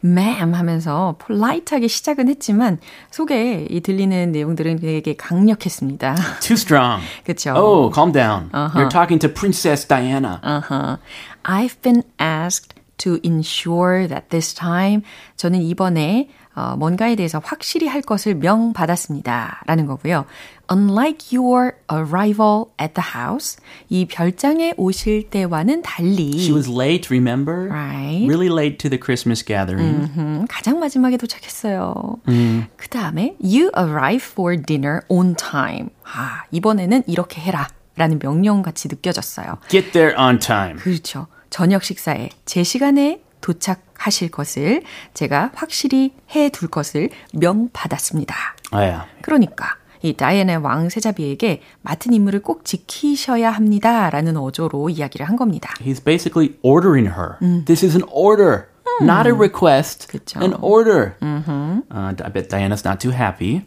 ma'am 0.00 0.54
하면서 0.54 1.16
폴라이트하게 1.18 1.88
시작은 1.88 2.28
했지만 2.28 2.78
속에 3.10 3.66
이 3.68 3.80
들리는 3.80 4.32
내용들은 4.32 4.80
되게 4.80 5.14
강력했습니다. 5.14 6.14
Too 6.40 6.54
strong. 6.54 7.02
그쵸? 7.24 7.54
Oh, 7.56 7.90
calm 7.92 8.12
down. 8.12 8.50
You're 8.74 8.90
talking 8.90 9.18
to 9.20 9.28
Princess 9.28 9.86
Diana. 9.86 10.40
Uh-huh. 10.42 10.98
I've 11.48 11.80
been 11.82 12.02
asked 12.20 12.74
to 12.98 13.18
ensure 13.24 14.06
that 14.06 14.28
this 14.28 14.54
time 14.54 15.02
저는 15.36 15.62
이번에 15.62 16.28
어, 16.54 16.74
뭔가에 16.76 17.14
대해서 17.14 17.40
확실히 17.42 17.86
할 17.86 18.02
것을 18.02 18.34
명받았습니다. 18.34 19.62
라는 19.66 19.86
거고요. 19.86 20.24
Unlike 20.70 21.38
your 21.38 21.76
arrival 21.90 22.64
at 22.80 22.94
the 22.94 23.10
house, 23.14 23.58
이 23.88 24.06
별장에 24.06 24.74
오실 24.76 25.30
때와는 25.30 25.82
달리 25.82 26.32
She 26.36 26.52
was 26.52 26.68
late, 26.68 27.08
remember? 27.10 27.68
Right. 27.70 28.26
Really 28.26 28.48
late 28.52 28.78
to 28.78 28.90
the 28.90 28.98
Christmas 28.98 29.44
gathering. 29.44 30.10
음, 30.18 30.46
가장 30.50 30.80
마지막에 30.80 31.16
도착했어요. 31.16 31.94
그 32.76 32.88
다음에 32.88 33.36
you 33.40 33.70
arrive 33.78 34.24
for 34.24 34.60
dinner 34.60 35.02
on 35.08 35.36
time. 35.36 35.90
아, 36.02 36.42
이번에는 36.50 37.04
이렇게 37.06 37.40
해라. 37.40 37.68
라는 37.96 38.18
명령 38.20 38.62
같이 38.62 38.88
느껴졌어요. 38.88 39.58
Get 39.68 39.90
there 39.92 40.14
on 40.16 40.38
time. 40.38 40.76
그렇죠. 40.78 41.26
저녁 41.50 41.82
식사에 41.84 42.28
제 42.44 42.62
시간에 42.62 43.22
도착하실 43.40 44.30
것을 44.30 44.82
제가 45.14 45.52
확실히 45.54 46.12
해 46.34 46.50
둘 46.50 46.68
것을 46.68 47.10
명받았습니다. 47.32 48.34
Oh, 48.72 48.82
yeah. 48.84 49.06
그러니까 49.22 49.76
이 50.02 50.12
다이애나 50.12 50.58
왕세자비에게 50.60 51.62
맡은 51.82 52.12
임무를 52.12 52.40
꼭 52.42 52.64
지키셔야 52.64 53.50
합니다라는 53.50 54.36
어조로 54.36 54.90
이야기를 54.90 55.28
한 55.28 55.36
겁니다. 55.36 55.72
He's 55.80 56.02
basically 56.04 56.56
ordering 56.62 57.10
her. 57.14 57.36
This 57.64 57.84
is 57.84 57.96
an 57.96 58.04
order, 58.10 58.66
not 59.00 59.26
a 59.26 59.32
request. 59.34 60.06
그쵸. 60.08 60.40
An 60.40 60.54
order. 60.60 61.14
Uh, 61.20 62.14
I 62.22 62.30
bet 62.30 62.48
Diana's 62.48 62.84
not 62.84 63.00
too 63.00 63.10
happy. 63.12 63.62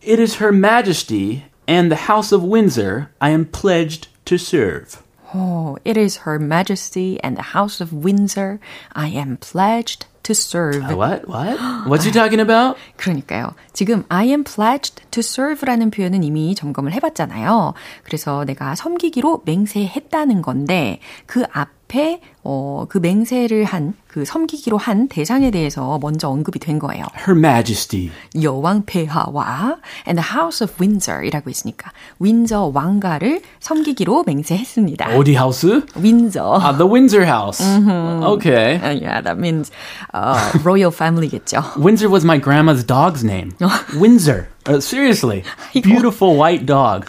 It 0.00 0.18
is 0.20 0.36
Her 0.40 0.52
Majesty 0.52 1.44
and 1.68 1.90
the 1.90 2.10
House 2.10 2.32
of 2.32 2.42
Windsor 2.42 3.10
I 3.20 3.30
am 3.30 3.44
pledged 3.46 4.08
to 4.26 4.36
serve. 4.38 5.02
Oh, 5.34 5.76
it 5.84 5.96
is 5.96 6.18
Her 6.18 6.38
Majesty 6.38 7.18
and 7.22 7.36
the 7.36 7.54
House 7.58 7.80
of 7.80 7.92
Windsor 7.92 8.60
I 8.94 9.08
am 9.08 9.36
pledged 9.36 10.06
to 10.22 10.32
serve. 10.34 10.84
Uh, 10.84 10.96
what? 10.96 11.28
What? 11.28 11.58
What's 11.88 12.04
he 12.04 12.12
talking 12.12 12.40
about? 12.40 12.76
그러니까요. 12.96 13.54
지금 13.72 14.04
I 14.08 14.26
am 14.26 14.44
pledged 14.44 15.02
to 15.10 15.20
serve라는 15.20 15.90
표현은 15.90 16.22
이미 16.22 16.54
점검을 16.54 16.92
해봤잖아요. 16.92 17.74
그래서 18.04 18.44
내가 18.44 18.74
섬기기로 18.74 19.42
맹세했다는 19.44 20.42
건데 20.42 21.00
그 21.26 21.44
앞 21.52 21.83
에 21.96 22.20
어, 22.42 22.84
그 22.88 22.98
맹세를 22.98 23.64
한, 23.64 23.94
그 24.06 24.24
섬기기로 24.24 24.76
한 24.76 25.08
대상에 25.08 25.50
대해서 25.50 25.98
먼저 26.02 26.28
언급이 26.28 26.58
된 26.58 26.78
거예요. 26.78 27.06
Her 27.16 27.38
Majesty. 27.38 28.10
여왕 28.40 28.84
폐하와 28.84 29.78
and 30.06 30.20
the 30.20 30.34
House 30.34 30.62
of 30.62 30.74
Windsor이라고 30.78 31.48
있으니까 31.48 31.90
윈저 32.18 32.72
왕가를 32.74 33.40
섬기기로 33.60 34.24
맹세했습니다. 34.26 35.16
어디 35.16 35.34
하우스? 35.34 35.86
윈저. 35.96 36.60
Ah, 36.62 36.76
the 36.76 36.86
Windsor 36.86 37.24
House. 37.24 37.62
Okay. 37.62 38.76
Uh, 38.76 38.90
yeah, 38.90 39.20
that 39.22 39.38
means 39.38 39.70
uh, 40.12 40.52
royal 40.64 40.90
family겠죠. 40.90 41.78
Windsor 41.78 42.10
was 42.10 42.24
my 42.24 42.38
grandma's 42.38 42.84
dog's 42.84 43.24
name. 43.24 43.52
Windsor. 43.96 44.48
Uh, 44.66 44.80
seriously. 44.80 45.44
Beautiful 45.72 46.36
white 46.36 46.66
dog. 46.66 47.06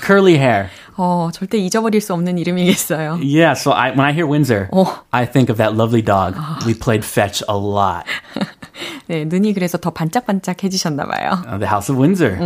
Curly 0.00 0.38
hair. 0.38 0.70
어, 0.97 1.29
절대 1.33 1.57
잊어버릴 1.57 2.01
수 2.01 2.13
없는 2.13 2.37
이름이겠어요. 2.37 3.19
Yeah, 3.21 3.53
so 3.53 3.71
I, 3.71 3.91
when 3.91 4.01
I 4.05 4.13
hear 4.13 4.27
Windsor, 4.27 4.69
Oh. 4.71 5.03
I 5.11 5.25
think 5.25 5.49
of 5.49 5.57
that 5.57 5.75
lovely 5.75 6.01
dog. 6.01 6.35
We 6.65 6.73
played 6.73 7.03
fetch 7.05 7.43
a 7.47 7.55
lot. 7.57 8.05
네, 9.07 9.25
눈이 9.25 9.53
그래서 9.53 9.77
더 9.77 9.89
반짝반짝해지셨나 9.91 11.05
봐요. 11.05 11.43
Uh, 11.47 11.57
the 11.57 11.67
House 11.67 11.89
of 11.91 11.97
Windsor. 11.97 12.37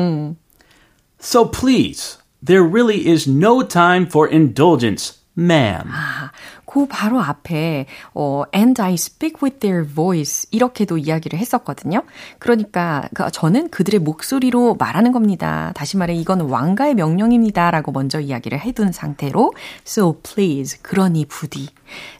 So 1.20 1.46
please, 1.46 2.18
there 2.44 2.64
really 2.64 3.08
is 3.08 3.28
no 3.28 3.62
time 3.64 4.06
for 4.06 4.28
indulgence, 4.28 5.20
ma'am. 5.36 5.92
그 6.71 6.87
바로 6.87 7.21
앞에 7.21 7.87
어, 8.15 8.45
and 8.55 8.81
I 8.81 8.95
speak 8.95 9.41
with 9.43 9.59
their 9.59 9.85
voice 9.85 10.49
이렇게도 10.53 10.99
이야기를 10.99 11.37
했었거든요. 11.37 12.05
그러니까 12.39 13.09
그, 13.13 13.29
저는 13.33 13.71
그들의 13.71 13.99
목소리로 13.99 14.77
말하는 14.77 15.11
겁니다. 15.11 15.73
다시 15.75 15.97
말해 15.97 16.15
이건 16.15 16.43
왕가의 16.43 16.95
명령입니다라고 16.95 17.91
먼저 17.91 18.21
이야기를 18.21 18.61
해둔 18.61 18.93
상태로 18.93 19.53
so 19.85 20.21
please 20.23 20.79
그러니 20.81 21.27
부디 21.27 21.71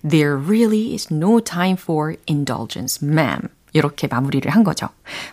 there 0.09 0.35
really 0.35 0.95
is 0.95 1.15
no 1.15 1.41
time 1.41 1.77
for 1.81 2.17
indulgence, 2.29 3.07
ma'am 3.07 3.43
이렇게 3.73 4.09
마무리를 4.09 4.51
한 4.51 4.65
거죠. 4.65 4.89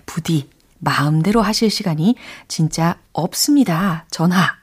부디 0.06 0.48
마음대로 0.78 1.42
하실 1.42 1.72
시간이 1.72 2.16
진짜 2.48 2.98
없습니다. 3.14 4.06
전하. 4.12 4.58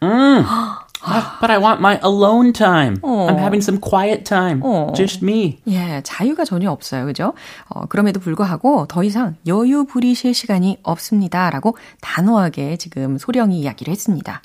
Ah, 1.07 1.37
but 1.41 1.51
I 1.51 1.59
want 1.59 1.81
my 1.81 1.99
alone 2.03 2.53
time. 2.53 2.99
I'm 3.05 3.37
having 3.37 3.61
some 3.61 3.79
quiet 3.79 4.25
time. 4.25 4.63
Just 4.95 5.23
me. 5.23 5.59
예, 5.69 6.01
자유가 6.03 6.45
전혀 6.45 6.71
없어요. 6.71 7.05
그죠? 7.07 7.35
어, 7.69 7.87
그럼에도 7.87 8.21
불구하고 8.21 8.87
더 8.87 9.05
이상 9.05 9.37
여유 9.47 9.85
부리실 9.85 10.33
시간이 10.35 10.79
없습니다라고 10.83 11.77
단호하게 12.01 12.79
지금 12.79 13.19
소령이 13.19 13.61
이야기를 13.61 13.93
했습니다. 13.93 14.41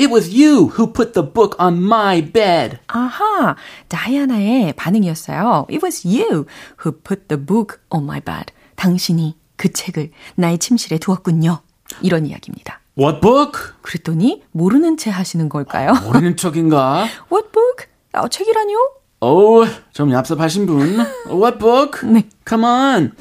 It 0.00 0.12
was 0.12 0.30
you 0.30 0.70
who 0.78 0.92
put 0.92 1.12
the 1.12 1.28
book 1.28 1.56
on 1.60 1.82
my 1.82 2.22
bed. 2.22 2.78
아하, 2.86 3.56
다이아나의 3.88 4.74
반응이었어요. 4.74 5.66
It 5.70 5.84
was 5.84 6.06
you 6.06 6.46
who 6.84 6.92
put 6.92 7.26
the 7.28 7.44
book 7.44 7.78
on 7.90 8.04
my 8.04 8.20
bed. 8.20 8.52
당신이 8.76 9.36
그 9.56 9.72
책을 9.72 10.10
나의 10.36 10.58
침실에 10.58 10.98
두었군요. 10.98 11.58
이런 12.00 12.26
이야기입니다. 12.26 12.77
What 12.98 13.20
book? 13.20 13.74
그랬더니 13.82 14.42
모르는 14.50 14.96
채 14.96 15.10
하시는 15.10 15.48
걸까요? 15.48 15.92
모르는 16.04 16.36
척인가? 16.36 17.06
What 17.30 17.52
book? 17.52 17.86
어, 18.12 18.26
책이라뇨? 18.28 18.74
Oh, 19.20 19.70
좀 19.92 20.08
얍삽하신 20.10 20.66
분. 20.66 20.98
What 21.30 21.58
book? 21.58 22.00
네. 22.08 22.24
Come 22.48 22.64
on. 22.64 23.12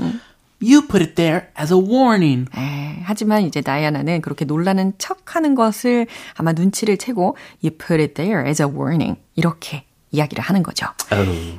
You 0.62 0.82
put 0.88 1.04
it 1.04 1.14
there 1.16 1.48
as 1.60 1.72
a 1.72 1.80
warning. 1.80 2.50
에, 2.58 3.02
하지만 3.04 3.44
이제 3.44 3.62
다이아나는 3.62 4.22
그렇게 4.22 4.46
놀라는 4.46 4.94
척 4.98 5.36
하는 5.36 5.54
것을 5.54 6.08
아마 6.36 6.54
눈치를 6.54 6.98
채고 6.98 7.38
You 7.64 7.78
put 7.78 8.02
it 8.02 8.14
there 8.16 8.48
as 8.48 8.62
a 8.62 8.68
warning. 8.68 9.20
이렇게 9.36 9.87
이야기를 10.12 10.42
하는 10.44 10.64
거죠. 10.64 10.86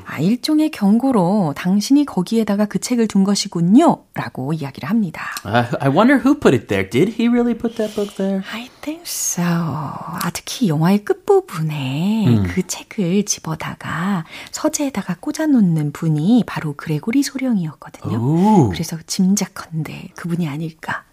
아, 0.07 0.19
일종의 0.19 0.71
경고로 0.71 1.53
당신이 1.57 2.07
거기에다가 2.07 2.65
그 2.65 2.79
책을 2.79 3.07
둔 3.07 3.25
것이군요. 3.25 4.05
라고 4.15 4.53
이야기를 4.53 4.89
합니다. 4.89 5.27
I, 5.45 5.67
I 5.81 5.89
wonder 5.91 6.19
who 6.19 6.39
put 6.39 6.55
it 6.55 6.67
there. 6.67 6.89
Did 6.89 7.15
he 7.21 7.29
really 7.29 7.57
put 7.57 7.77
that 7.77 7.95
book 7.95 8.15
there? 8.17 8.43
I 8.51 8.69
think 8.81 9.03
so. 9.07 9.45
아, 9.45 10.31
특히 10.33 10.69
영화의 10.69 11.05
끝부분에 11.05 12.45
그 12.49 12.67
책을 12.67 13.25
집어다가 13.27 14.25
서재에다가 14.51 15.17
꽂아놓는 15.21 15.93
분이 15.93 16.45
바로 16.47 16.75
그레고리 16.75 17.23
소령이었거든요. 17.23 18.19
Ooh. 18.19 18.71
그래서 18.71 18.97
짐작컨대 19.07 20.13
그분이 20.17 20.49
아닐까. 20.49 21.05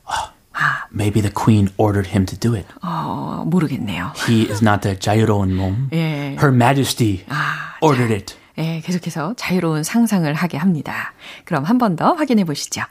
아, 0.54 0.84
Maybe 0.92 1.20
the 1.22 1.30
queen 1.32 1.70
ordered 1.76 2.08
him 2.08 2.26
to 2.26 2.36
do 2.36 2.54
it. 2.54 2.66
어, 2.82 3.44
모르겠네요. 3.46 4.12
He 4.26 4.42
is 4.50 4.62
not 4.62 4.82
the 4.82 4.98
자유로운 4.98 5.54
몸. 5.54 5.88
예. 5.92 6.36
Her 6.38 6.52
Majesty 6.52 7.24
아, 7.28 7.76
ordered 7.80 8.12
it. 8.12 8.34
예, 8.58 8.80
계속해서 8.80 9.34
자유로운 9.36 9.82
상상을 9.84 10.32
하게 10.34 10.58
합니다. 10.58 11.12
그럼 11.44 11.64
한 11.64 11.78
번 11.78 11.96
더 11.96 12.12
확인해 12.12 12.44
보시죠. 12.44 12.82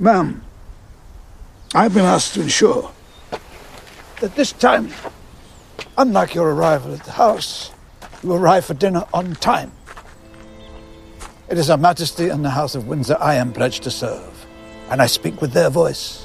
Ma'am, 0.00 0.40
I've 1.74 1.92
been 1.94 2.06
asked 2.06 2.34
to 2.34 2.40
ensure 2.42 2.90
that 4.20 4.34
this 4.34 4.52
time, 4.52 4.88
unlike 5.98 6.34
your 6.34 6.48
arrival 6.52 6.92
at 6.94 7.04
the 7.04 7.12
house, 7.12 7.70
you 8.24 8.32
arrive 8.32 8.64
for 8.64 8.74
dinner 8.74 9.04
on 9.12 9.34
time. 9.36 9.70
It 11.50 11.58
is 11.58 11.68
Her 11.68 11.76
Majesty 11.76 12.28
and 12.30 12.44
the 12.44 12.50
House 12.56 12.74
of 12.74 12.86
Windsor 12.88 13.16
I 13.20 13.34
am 13.36 13.52
pledged 13.52 13.82
to 13.84 13.90
serve, 13.90 14.46
and 14.90 15.02
I 15.02 15.06
speak 15.06 15.40
with 15.42 15.52
their 15.52 15.68
voice. 15.68 16.23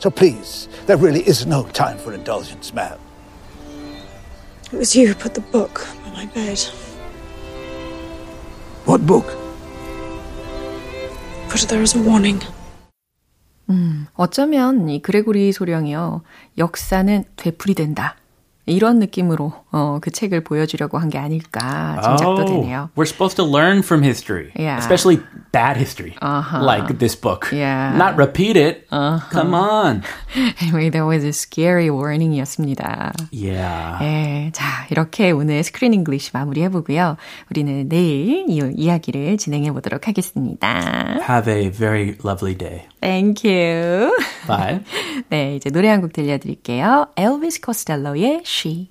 So 0.00 0.10
please, 0.10 0.66
there 0.86 0.96
really 0.96 1.20
is 1.20 1.46
no 1.46 1.62
time 1.74 1.98
for 1.98 2.14
indulgence, 2.14 2.72
ma'am. 2.72 2.98
It 4.72 4.78
was 4.78 4.96
you 4.96 5.08
who 5.08 5.14
put 5.14 5.34
the 5.34 5.42
book 5.52 5.86
on 6.06 6.14
my 6.14 6.24
bed. 6.32 6.58
What 8.86 9.04
book? 9.06 9.26
Put 11.50 11.62
it 11.62 11.68
there 11.68 11.82
as 11.82 11.94
a 11.94 12.00
warning. 12.00 12.40
어쩌면 14.14 14.88
이 14.88 15.02
그레고리 15.02 15.52
소령이요. 15.52 16.22
역사는 16.56 17.24
되풀이된다. 17.36 18.16
이런 18.64 18.98
느낌으로 19.00 19.52
어, 19.72 19.98
그 20.00 20.10
책을 20.10 20.42
보여주려고 20.42 20.98
한 20.98 21.10
게 21.10 21.18
아닐까 21.18 21.98
짐작도 22.02 22.44
되네요. 22.44 22.90
we're 22.96 23.06
supposed 23.06 23.36
to 23.36 23.44
learn 23.44 23.78
from 23.82 24.02
history, 24.02 24.50
Yeah. 24.58 24.78
especially 24.78 25.22
bad 25.52 25.76
history, 25.76 26.14
Uh-huh. 26.20 26.62
like 26.64 26.98
this 26.98 27.14
book. 27.18 27.50
Yeah. 27.52 27.94
Not 27.96 28.16
repeat 28.16 28.56
it. 28.56 28.86
Come 28.90 29.54
on. 29.54 30.02
Anyway, 30.62 30.90
that 30.90 31.04
was 31.06 31.24
a 31.24 31.32
scary 31.32 31.88
warning이었습니다. 31.90 33.12
Yeah. 33.32 33.98
네, 34.00 34.50
자 34.52 34.86
이렇게 34.90 35.30
오늘 35.30 35.62
스크린 35.64 35.94
잉글리시 35.94 36.30
마무리해보고요. 36.34 37.16
우리는 37.50 37.88
내일 37.88 38.46
이 38.48 38.60
이야기를 38.76 39.36
진행해 39.38 39.72
보도록 39.72 40.06
하겠습니다. 40.08 40.68
Have 41.28 41.52
a 41.52 41.70
very 41.70 42.16
lovely 42.24 42.56
day. 42.56 42.86
Thank 43.00 43.42
you. 43.48 44.14
Bye. 44.46 44.80
네, 45.28 45.56
이제 45.56 45.70
노래 45.70 45.88
한 45.88 46.00
곡 46.00 46.12
들려드릴게요. 46.12 47.08
엘비스 47.16 47.60
코스텔로의 47.60 48.42
She. 48.46 48.90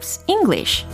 Pops 0.00 0.24
English. 0.26 0.86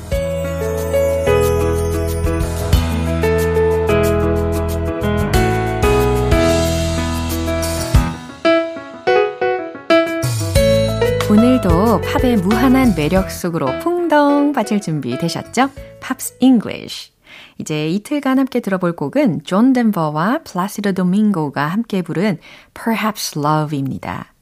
오늘도 11.31 12.01
팝의 12.01 12.37
무한한 12.38 12.95
매력 12.97 13.31
속으로 13.31 13.66
풍덩 13.79 14.53
빠질 14.53 14.81
준비 14.81 15.16
되셨죠? 15.16 15.71
Pops 16.01 16.39
English. 16.41 17.12
이제 17.59 17.88
이틀간 17.88 18.40
함께 18.40 18.59
들어볼 18.59 18.97
곡은 18.97 19.45
존 19.45 19.73
덴버와 19.73 20.40
플라시도 20.45 20.92
도밍고가 20.92 21.64
함께 21.64 22.03
부른 22.03 22.38
Perhaps 22.75 23.38
Love입니다. 23.38 24.33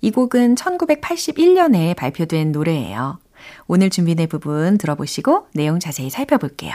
이 0.00 0.10
곡은 0.10 0.56
1981년에 0.56 1.94
발표된 1.96 2.50
노래예요. 2.52 3.18
오늘 3.66 3.90
준비된 3.90 4.28
부분 4.28 4.78
들어보시고 4.78 5.48
내용 5.54 5.80
자세히 5.80 6.10
살펴볼게요. 6.10 6.74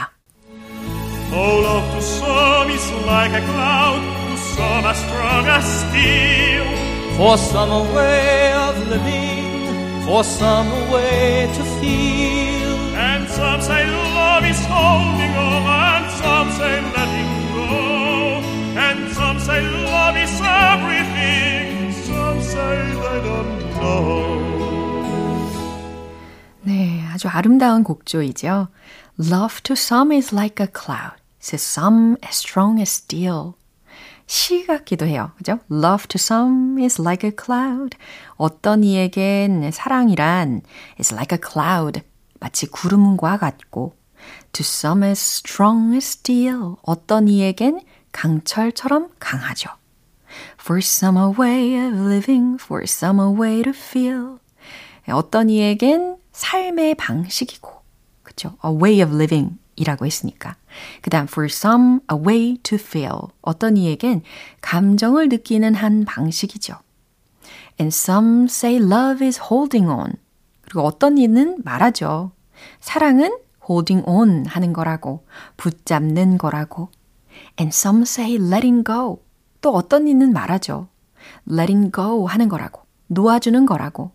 Oh, 1.32 1.60
love 1.62 1.90
to 1.90 2.00
some 2.00 2.70
is 2.70 2.92
like 3.06 3.32
a 3.32 3.40
cloud, 3.40 4.00
to 4.30 4.36
some 4.54 4.84
as 4.86 4.98
strong 4.98 5.46
as 5.48 5.64
steel. 5.82 6.64
For 7.16 7.36
some 7.36 7.70
a 7.72 7.82
way 7.92 8.52
of 8.54 8.78
living, 8.88 10.04
for 10.06 10.22
some 10.22 10.70
a 10.70 10.92
way 10.92 11.50
to 11.52 11.64
feel. 11.80 12.70
And 12.94 13.28
some 13.28 13.60
say 13.62 13.86
love 14.14 14.44
is 14.44 14.64
holding 14.66 15.34
on, 15.34 15.66
and 15.66 16.06
some 16.22 16.50
say 16.52 16.80
letting 16.94 17.32
go. 17.50 18.42
And 18.78 19.12
some 19.14 19.38
say 19.40 19.60
love 19.62 20.16
is 20.16 20.40
everything, 20.40 21.92
some 22.06 22.42
say 22.42 22.94
they 22.94 23.18
don't 23.26 23.58
know. 23.74 24.53
네, 26.64 27.04
아주 27.12 27.28
아름다운 27.28 27.84
곡조이죠. 27.84 28.68
Love 29.20 29.60
to 29.62 29.74
some 29.74 30.16
is 30.16 30.34
like 30.34 30.64
a 30.64 30.70
cloud. 30.72 31.24
to 31.44 31.56
some 31.56 32.16
as 32.24 32.38
strong 32.38 32.80
as 32.80 32.90
steel. 32.90 33.52
시 34.26 34.66
같기도 34.66 35.06
해요. 35.06 35.32
그죠? 35.36 35.58
Love 35.70 36.06
to 36.08 36.16
some 36.16 36.82
is 36.82 37.00
like 37.00 37.28
a 37.28 37.36
cloud. 37.36 37.96
어떤 38.36 38.82
이에겐 38.82 39.70
사랑이란 39.70 40.62
is 40.98 41.12
like 41.14 41.36
a 41.36 41.40
cloud. 41.40 42.00
마치 42.40 42.66
구름과 42.66 43.36
같고 43.38 43.94
to 44.52 44.62
some 44.62 45.06
as 45.06 45.20
strong 45.20 45.94
as 45.94 46.06
steel. 46.06 46.76
어떤 46.82 47.28
이에겐 47.28 47.82
강철처럼 48.12 49.10
강하죠. 49.18 49.70
For 50.58 50.78
some 50.78 51.18
a 51.18 51.30
way 51.38 51.76
of 51.76 51.94
living, 51.94 52.56
for 52.60 52.84
some 52.84 53.20
a 53.20 53.28
way 53.28 53.62
to 53.62 53.72
feel. 53.72 54.38
어떤 55.08 55.50
이에겐 55.50 56.16
삶의 56.34 56.96
방식이고, 56.96 57.70
그쵸? 58.22 58.56
A 58.64 58.70
way 58.70 59.00
of 59.02 59.14
living 59.14 59.56
이라고 59.76 60.04
했으니까. 60.04 60.56
그 61.00 61.10
다음, 61.10 61.26
for 61.30 61.46
some, 61.46 62.00
a 62.12 62.18
way 62.18 62.58
to 62.58 62.76
feel. 62.76 63.28
어떤 63.40 63.76
이에겐 63.76 64.22
감정을 64.60 65.28
느끼는 65.28 65.74
한 65.74 66.04
방식이죠. 66.04 66.74
And 67.80 67.94
some 67.94 68.44
say 68.44 68.76
love 68.76 69.24
is 69.24 69.40
holding 69.40 69.88
on. 69.88 70.14
그리고 70.62 70.82
어떤 70.82 71.18
이는 71.18 71.56
말하죠. 71.64 72.32
사랑은 72.80 73.38
holding 73.68 74.04
on 74.08 74.46
하는 74.46 74.72
거라고, 74.72 75.24
붙잡는 75.56 76.38
거라고. 76.38 76.90
And 77.58 77.74
some 77.74 78.02
say 78.02 78.34
letting 78.34 78.84
go. 78.84 79.22
또 79.60 79.72
어떤 79.74 80.08
이는 80.08 80.32
말하죠. 80.32 80.88
letting 81.48 81.92
go 81.92 82.26
하는 82.26 82.48
거라고, 82.48 82.82
놓아주는 83.06 83.66
거라고. 83.66 84.12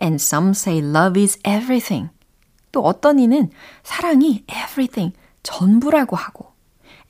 And 0.00 0.16
some 0.16 0.50
say 0.50 0.78
love 0.78 1.20
is 1.20 1.38
everything. 1.44 2.10
또 2.72 2.84
어떤 2.84 3.18
이는 3.18 3.50
사랑이 3.82 4.44
everything, 4.50 5.14
전부라고 5.42 6.16
하고. 6.16 6.52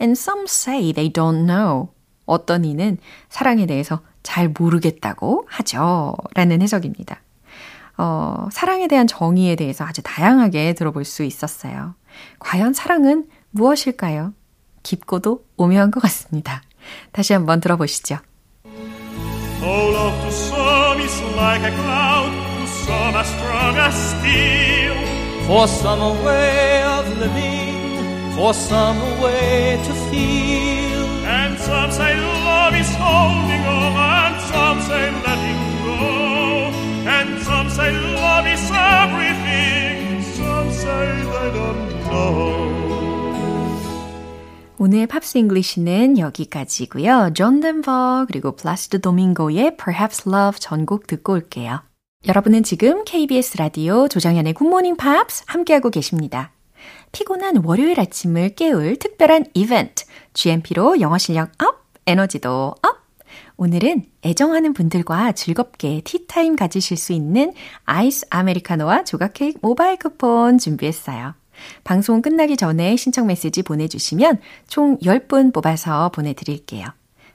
And 0.01 0.13
some 0.13 0.45
say 0.45 0.93
they 0.93 1.13
don't 1.13 1.47
know. 1.47 1.89
어떤 2.27 2.65
이는 2.65 2.99
사랑에 3.29 3.67
대해서 3.67 4.01
잘 4.23 4.49
모르겠다고 4.49 5.47
하죠. 5.49 6.15
라는 6.35 6.63
해석입니다. 6.63 7.21
어, 7.99 8.49
사랑에 8.51 8.89
대한 8.89 9.07
정의에 9.07 9.57
대해서 9.57 9.85
아주 9.85 10.03
다양하게 10.03 10.73
들어볼 10.75 11.05
수 11.05 11.23
있었어요. 11.23 11.95
과연 12.39 12.73
사랑은 12.73 13.27
무엇일까요? 13.51 14.33
깊고도 14.83 15.45
오묘한 15.57 15.91
것 15.91 16.01
같습니다. 16.01 16.63
다시 17.13 17.35
한번 17.35 17.61
들어보시죠. 17.61 18.17
Oh, 22.91 23.13
some 23.13 23.17
as 23.17 23.29
strong 23.29 23.77
as 23.77 23.95
steel. 23.95 24.97
For 25.47 25.67
some 25.69 26.01
a 26.01 26.13
way 26.25 26.83
of 26.83 27.07
living, 27.19 28.35
for 28.35 28.53
some 28.53 28.99
a 28.99 29.23
way 29.23 29.79
to 29.87 29.93
feel. 30.11 31.03
And 31.27 31.59
some 31.59 31.91
say 31.93 32.19
love 32.19 32.75
is 32.75 32.91
holding 32.99 33.63
on, 33.67 33.95
and 33.95 34.37
some 34.51 34.81
say 34.83 35.11
letting 35.23 35.63
go. 35.87 36.71
And 37.07 37.43
some 37.43 37.71
say 37.71 37.91
love 37.93 38.47
is 38.47 38.71
everything, 38.71 40.23
some 40.37 40.71
say 40.71 41.07
they 41.31 41.49
don't 41.55 41.91
know. 42.11 42.71
오늘 44.79 45.07
Pops 45.07 45.39
English는 45.39 46.19
여기까지고요. 46.19 47.33
존 47.35 47.61
덴버 47.61 48.27
그리고 48.29 48.57
플라시드 48.57 49.01
도밍고의 49.01 49.77
Perhaps 49.77 50.29
Love 50.29 50.59
전곡 50.59 51.07
듣고 51.07 51.35
올게요. 51.35 51.83
여러분은 52.29 52.63
지금 52.65 53.05
KBS 53.07 53.57
라디오 53.57 54.07
조정현의 54.07 54.53
굿모닝 54.53 54.97
팝스 54.97 55.45
함께하고 55.47 55.89
계십니다. 55.89 56.53
피곤한 57.13 57.65
월요일 57.65 57.99
아침을 57.99 58.51
깨울 58.57 58.97
특별한 58.97 59.47
이벤트 59.55 60.05
GMP로 60.35 61.01
영어 61.01 61.17
실력 61.17 61.51
up, 61.63 61.87
에너지도 62.07 62.75
up. 62.83 63.01
오늘은 63.57 64.05
애정하는 64.23 64.75
분들과 64.75 65.33
즐겁게 65.33 66.03
티타임 66.05 66.57
가지실 66.57 66.99
수 66.99 67.15
있는 67.15 67.55
아이스 67.85 68.27
아메리카노와 68.29 69.05
조각 69.05 69.33
케이크 69.33 69.59
모바일 69.63 69.97
쿠폰 69.97 70.59
준비했어요. 70.59 71.35
방송 71.85 72.21
끝나기 72.21 72.59
전에 72.59 72.97
신청 72.97 73.29
메시지 73.29 73.63
보내주시면 73.63 74.41
총 74.69 74.99
10분 74.99 75.55
뽑아서 75.55 76.11
보내드릴게요. 76.11 76.87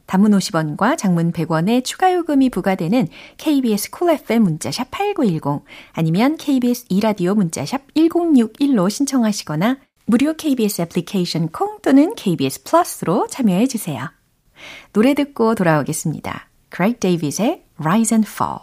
단문 0.06 0.32
50원과 0.32 0.98
장문 0.98 1.32
100원의 1.32 1.84
추가 1.84 2.14
요금이 2.14 2.50
부과되는 2.50 3.08
KBS 3.38 3.92
Cool 3.92 4.20
FM 4.20 4.44
문자샵 4.44 4.92
8910 4.92 5.66
아니면 5.94 6.38
KBS 6.38 6.86
이라디오 6.90 7.36
문자샵 7.36 7.94
1061로 7.96 8.90
신청하시거나 8.90 9.78
무료 10.06 10.34
KBS 10.34 10.84
애플리케이션 10.84 11.50
콩 11.50 11.80
또는 11.82 12.14
KBS 12.16 12.64
플러스로 12.64 13.28
참여해 13.28 13.68
주세요. 13.68 14.12
노래 14.94 15.14
듣고 15.14 15.56
돌아오겠습니다. 15.56 16.50
Craig 16.74 17.00
David의 17.00 17.64
Rise 17.80 18.16
and 18.16 18.30
Fall 18.30 18.60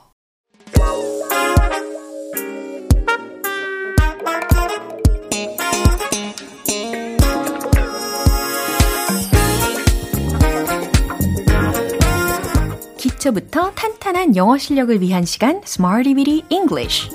기초부터 13.22 13.70
탄탄한 13.72 14.34
영어 14.34 14.58
실력을 14.58 15.00
위한 15.00 15.24
시간 15.24 15.60
Smarty 15.64 16.14
Weedy 16.14 16.42
English. 16.48 17.08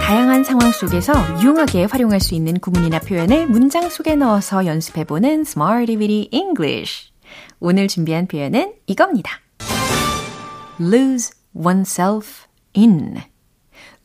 다양한 0.00 0.44
상황 0.44 0.70
속에서 0.70 1.12
유용하게 1.42 1.86
활용할 1.86 2.20
수 2.20 2.36
있는 2.36 2.60
구문이나 2.60 3.00
표현을 3.00 3.48
문장 3.48 3.88
속에 3.88 4.14
넣어서 4.14 4.66
연습해보는 4.66 5.40
Smarty 5.40 5.96
Weedy 5.96 6.28
English. 6.30 7.10
오늘 7.58 7.88
준비한 7.88 8.28
표현은 8.28 8.74
이겁니다. 8.86 9.40
lose 10.78 11.32
oneself 11.52 12.46
in. 12.76 13.16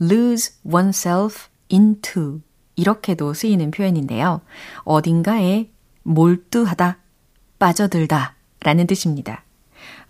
Lose 0.01 0.53
oneself 0.65 1.48
into 1.71 2.41
이렇게도 2.75 3.34
쓰이는 3.34 3.71
표현인데요. 3.71 4.41
어딘가에 4.84 5.69
몰두하다, 6.03 6.97
빠져들다 7.60 8.36
라는 8.62 8.88
뜻입니다. 8.88 9.43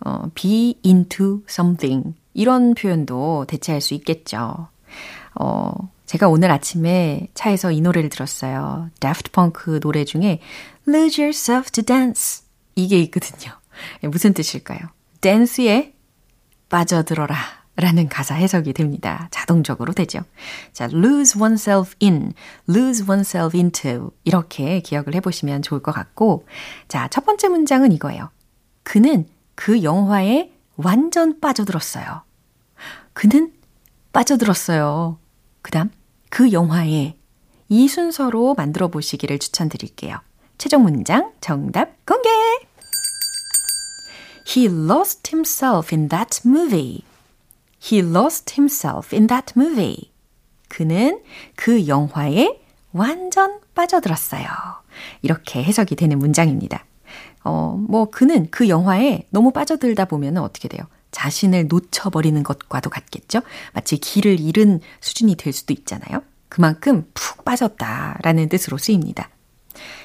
어, 0.01 0.29
be 0.35 0.79
into 0.85 1.41
something 1.49 2.15
이런 2.33 2.73
표현도 2.73 3.45
대체할 3.47 3.81
수 3.81 3.93
있겠죠. 3.95 4.67
어, 5.35 5.71
제가 6.05 6.27
오늘 6.27 6.51
아침에 6.51 7.27
차에서 7.33 7.71
이 7.71 7.81
노래를 7.81 8.09
들었어요. 8.09 8.89
Daft 8.99 9.31
Punk 9.31 9.79
노래 9.79 10.05
중에 10.05 10.39
Lose 10.87 11.23
Yourself 11.23 11.71
to 11.71 11.83
Dance 11.83 12.43
이게 12.75 12.99
있거든요. 13.03 13.51
무슨 14.03 14.33
뜻일까요? 14.33 14.79
댄스에 15.21 15.93
빠져들어라 16.69 17.35
라는 17.79 18.09
가사 18.09 18.35
해석이 18.35 18.73
됩니다. 18.73 19.29
자동적으로 19.31 19.93
되죠. 19.93 20.19
자, 20.73 20.89
lose 20.91 21.39
oneself 21.39 21.95
in, 22.01 22.33
lose 22.67 23.05
oneself 23.07 23.55
into 23.55 24.11
이렇게 24.25 24.81
기억을 24.81 25.15
해보시면 25.15 25.61
좋을 25.61 25.81
것 25.81 25.91
같고 25.93 26.45
자, 26.87 27.07
첫 27.07 27.25
번째 27.25 27.47
문장은 27.47 27.91
이거예요. 27.93 28.29
그는 28.83 29.27
그 29.55 29.83
영화에 29.83 30.51
완전 30.75 31.39
빠져들었어요. 31.39 32.23
그는 33.13 33.53
빠져들었어요. 34.13 35.17
그 35.61 35.71
다음, 35.71 35.89
그 36.29 36.51
영화에 36.51 37.15
이 37.69 37.87
순서로 37.87 38.55
만들어 38.55 38.87
보시기를 38.87 39.39
추천드릴게요. 39.39 40.19
최종 40.57 40.83
문장 40.83 41.31
정답 41.39 42.05
공개! 42.05 42.29
He 44.47 44.65
lost 44.65 45.29
himself 45.31 45.95
in 45.95 46.09
that 46.09 46.41
movie. 46.45 47.03
He 47.81 48.01
lost 48.01 48.53
himself 48.53 49.15
in 49.15 49.27
that 49.27 49.53
movie. 49.57 50.11
그는 50.67 51.21
그 51.55 51.87
영화에 51.87 52.61
완전 52.91 53.59
빠져들었어요. 53.75 54.47
이렇게 55.21 55.63
해석이 55.63 55.95
되는 55.95 56.19
문장입니다. 56.19 56.85
어, 57.43 57.77
뭐, 57.79 58.09
그는 58.09 58.47
그 58.51 58.67
영화에 58.67 59.25
너무 59.29 59.51
빠져들다 59.51 60.05
보면 60.05 60.37
어떻게 60.37 60.67
돼요? 60.67 60.81
자신을 61.11 61.67
놓쳐버리는 61.67 62.41
것과도 62.43 62.89
같겠죠? 62.89 63.41
마치 63.73 63.97
길을 63.97 64.39
잃은 64.39 64.81
수준이 64.99 65.35
될 65.35 65.53
수도 65.53 65.73
있잖아요. 65.73 66.21
그만큼 66.49 67.09
푹 67.13 67.45
빠졌다라는 67.45 68.49
뜻으로 68.49 68.77
쓰입니다. 68.77 69.29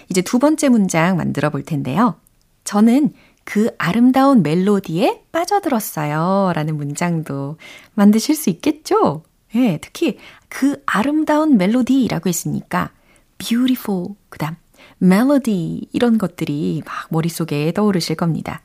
이제 0.08 0.22
두 0.22 0.38
번째 0.38 0.68
문장 0.68 1.16
만들어 1.16 1.50
볼 1.50 1.64
텐데요. 1.64 2.16
저는 2.64 3.12
그 3.44 3.70
아름다운 3.78 4.42
멜로디에 4.42 5.24
빠져들었어요. 5.32 6.52
라는 6.54 6.76
문장도 6.76 7.56
만드실 7.94 8.34
수 8.34 8.50
있겠죠? 8.50 9.22
예, 9.54 9.58
네, 9.58 9.78
특히 9.80 10.18
그 10.48 10.82
아름다운 10.86 11.56
멜로디라고 11.56 12.28
했으니까 12.28 12.90
beautiful, 13.38 14.08
그 14.28 14.38
다음 14.38 14.56
melody 15.00 15.86
이런 15.92 16.18
것들이 16.18 16.82
막 16.84 17.06
머릿속에 17.10 17.72
떠오르실 17.72 18.16
겁니다. 18.16 18.62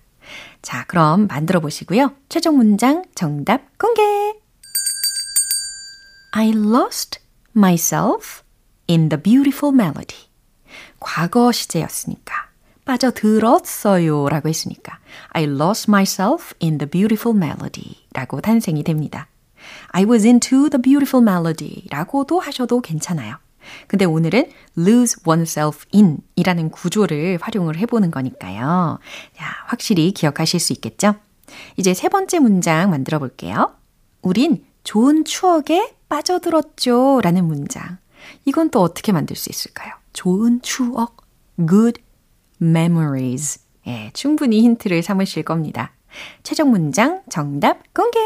자, 0.62 0.86
그럼 0.88 1.28
만들어 1.28 1.60
보시고요. 1.60 2.14
최종 2.30 2.58
문장 2.58 3.04
정답 3.16 3.78
공개! 3.78 4.02
I 6.32 6.50
lost 6.50 7.20
myself 7.56 8.44
in 8.90 9.10
the 9.10 9.22
beautiful 9.22 9.74
melody. 9.74 10.30
과거 11.00 11.52
시제였으니까. 11.52 12.49
빠져들었어요 12.90 14.30
라고 14.30 14.50
했으니까 14.50 14.98
I 15.30 15.44
lost 15.44 15.92
myself 15.92 16.56
in 16.60 16.80
the 16.80 16.90
beautiful 16.90 17.38
melody 17.38 17.98
라고 18.14 18.42
탄생이 18.42 18.84
됩니다. 18.84 19.28
I 19.90 20.06
was 20.06 20.26
into 20.26 20.70
the 20.70 20.82
beautiful 20.82 21.22
melody 21.24 21.86
라고도 21.92 22.40
하셔도 22.40 22.82
괜찮아요. 22.82 23.36
근데 23.88 24.06
오늘은 24.06 24.50
lose 24.76 25.22
oneself 25.28 25.86
in 25.94 26.18
이라는 26.36 26.72
구조를 26.72 27.38
활용을 27.40 27.78
해보는 27.78 28.10
거니까요. 28.10 28.98
자, 29.36 29.46
확실히 29.68 30.12
기억하실 30.12 30.60
수 30.60 30.74
있겠죠? 30.74 31.14
이제 31.78 31.94
세 31.94 32.10
번째 32.10 32.40
문장 32.40 32.90
만들어 32.90 33.20
볼게요. 33.20 33.76
우린 34.24 34.66
좋은 34.84 35.26
추억에 35.26 35.94
빠져들었죠 36.10 37.22
라는 37.22 37.46
문장. 37.46 38.00
이건 38.46 38.72
또 38.72 38.82
어떻게 38.82 39.12
만들 39.12 39.36
수 39.36 39.50
있을까요? 39.50 39.94
좋은 40.14 40.62
추억, 40.64 41.18
good 41.68 42.02
memories. 42.62 43.60
예, 43.88 44.12
충분히 44.14 44.62
힌트를 44.62 45.02
삼으실 45.04 45.44
겁니다. 45.44 45.92
최종 46.44 46.72
문장 46.72 47.22
정답 47.30 47.94
공개! 47.94 48.20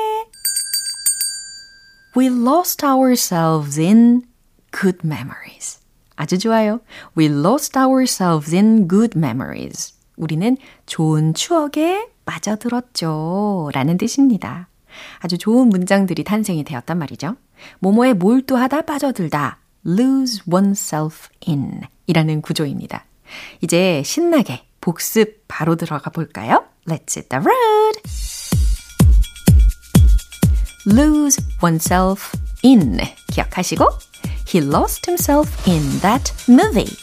We 2.15 2.27
lost 2.27 2.85
ourselves 2.85 3.79
in 3.79 4.23
good 4.71 4.99
memories. 5.03 5.79
아주 6.15 6.37
좋아요. 6.37 6.79
We 7.17 7.25
lost 7.25 7.77
ourselves 7.77 8.53
in 8.55 8.87
good 8.87 9.17
memories. 9.17 9.95
우리는 10.15 10.57
좋은 10.85 11.33
추억에 11.33 12.07
빠져들었죠. 12.25 13.71
라는 13.73 13.97
뜻입니다. 13.97 14.67
아주 15.19 15.37
좋은 15.37 15.69
문장들이 15.69 16.23
탄생이 16.23 16.63
되었단 16.63 16.97
말이죠. 16.97 17.35
모모에 17.79 18.13
몰두하다 18.13 18.83
빠져들다. 18.83 19.59
lose 19.85 20.41
oneself 20.51 21.29
in 21.47 21.81
이라는 22.05 22.41
구조입니다. 22.41 23.05
이제 23.60 24.02
신나게 24.04 24.64
복습 24.80 25.44
바로 25.48 25.76
들어가 25.76 26.10
볼까요? 26.10 26.64
Let's 26.86 27.16
hit 27.16 27.28
the 27.28 27.44
road! 27.44 28.00
lose 30.86 31.36
oneself 31.62 32.32
in 32.64 32.98
기억하시고 33.32 33.86
He 34.48 34.64
lost 34.64 35.10
himself 35.10 35.50
in 35.68 35.82
that 36.00 36.32
movie. 36.48 36.96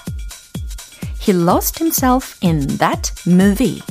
He 1.20 1.32
lost 1.32 1.78
himself 1.78 2.38
in 2.42 2.66
that 2.78 3.12
movie. 3.28 3.84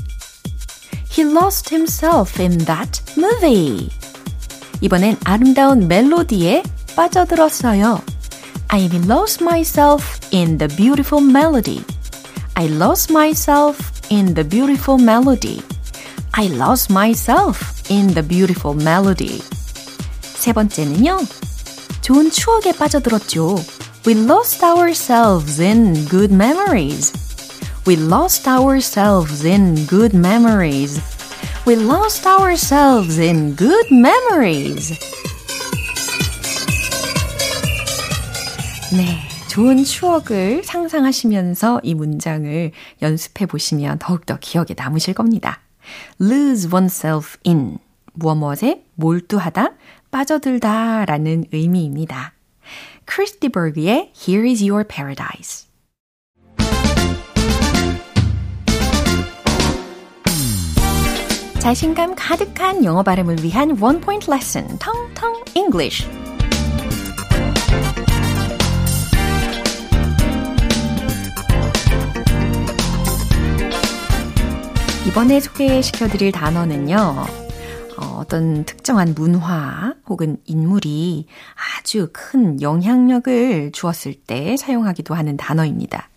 He 1.09 1.25
lost 1.25 1.71
himself 1.71 2.41
in 2.41 2.59
that 2.67 3.01
movie. 3.17 3.91
이번엔 4.81 5.19
아름다운 5.25 5.87
멜로디에 5.87 6.65
빠져들었어요. 6.97 8.03
I 8.69 8.89
lost 9.09 9.43
myself 9.43 10.19
in 10.33 10.59
the 10.59 10.69
beautiful 10.77 11.25
melody. 11.25 11.85
I 12.59 12.67
lost 12.67 13.11
myself 13.11 14.01
in 14.11 14.35
the 14.35 14.45
beautiful 14.45 14.99
melody. 14.99 15.63
I 16.35 16.49
lost 16.49 16.91
myself 16.91 17.83
in 17.91 18.15
the 18.15 18.23
beautiful 18.23 18.75
melody. 18.75 19.41
세 20.21 20.53
번째는요. 20.53 21.21
좋은 22.01 22.31
추억에 22.31 22.73
빠져들었죠. 22.73 23.57
We 24.07 24.15
lost 24.15 24.63
ourselves 24.63 25.61
in 25.61 26.07
good 26.09 26.33
memories. 26.33 27.13
We 27.87 27.97
lost 27.97 28.47
ourselves 28.49 29.45
in 29.45 29.87
good 29.87 30.15
memories. 30.15 31.01
We 31.67 31.77
lost 31.77 32.27
ourselves 32.27 33.19
in 33.19 33.57
good 33.57 33.91
memories. 33.91 34.99
네. 38.93 39.19
좋은 39.60 39.84
추억을 39.84 40.64
상상하시면서 40.64 41.82
이 41.84 41.94
문장을 41.94 42.72
연습해 43.02 43.46
보시면 43.46 44.00
더욱더 44.00 44.38
기억에 44.40 44.68
남으실 44.74 45.14
겁니다. 45.14 45.60
lose 46.22 46.70
oneself 46.72 47.36
in. 47.46 47.78
무엇 48.14 48.36
무엇에 48.36 48.86
몰두하다, 48.96 49.74
빠져들다 50.12 51.04
라는 51.04 51.44
의미입니다. 51.52 52.32
크리스티 53.04 53.50
버그의 53.50 54.14
Here 54.16 54.50
is 54.50 54.64
your 54.64 54.88
paradise. 54.88 55.68
자신감 61.60 62.16
가득한 62.16 62.86
영어 62.86 63.04
발음을 63.04 63.44
위한 63.44 63.78
원 63.82 64.00
포인트 64.00 64.32
레슨, 64.32 64.66
텅텅 64.80 65.44
English. 65.54 66.08
이번에 75.08 75.40
소개시켜드릴 75.40 76.32
단어는요. 76.32 76.96
어, 77.98 78.06
어떤 78.18 78.64
특정한 78.66 79.14
문화 79.16 79.96
혹은 80.08 80.38
인물이 80.46 81.26
아주 81.80 82.10
큰 82.14 82.62
영향력을 82.62 83.72
주었을 83.72 84.14
때 84.14 84.56
사용하기도 84.58 85.16
하는 85.16 85.38
단어입니다. 85.38 86.10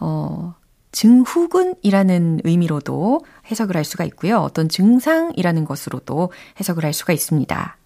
어, 0.00 0.54
증후군이라는 0.92 2.40
의미로도 2.44 3.20
해석을 3.50 3.76
할 3.76 3.84
수가 3.84 4.04
있고요. 4.04 4.38
어떤 4.38 4.68
증상이라는 4.68 5.64
것으로도 5.64 6.32
해석을 6.58 6.84
할 6.84 6.92
수가 6.92 7.12
있습니다. 7.12 7.76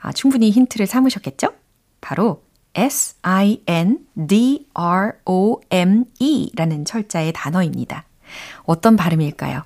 아, 0.00 0.12
충분히 0.12 0.50
힌트를 0.50 0.86
삼으셨겠죠? 0.86 1.48
바로 2.00 2.42
S-I-N-D-R-O-M-E 2.74 4.02
라는 6.56 6.84
철자의 6.84 7.32
단어입니다. 7.32 8.04
어떤 8.64 8.96
발음일까요? 8.96 9.62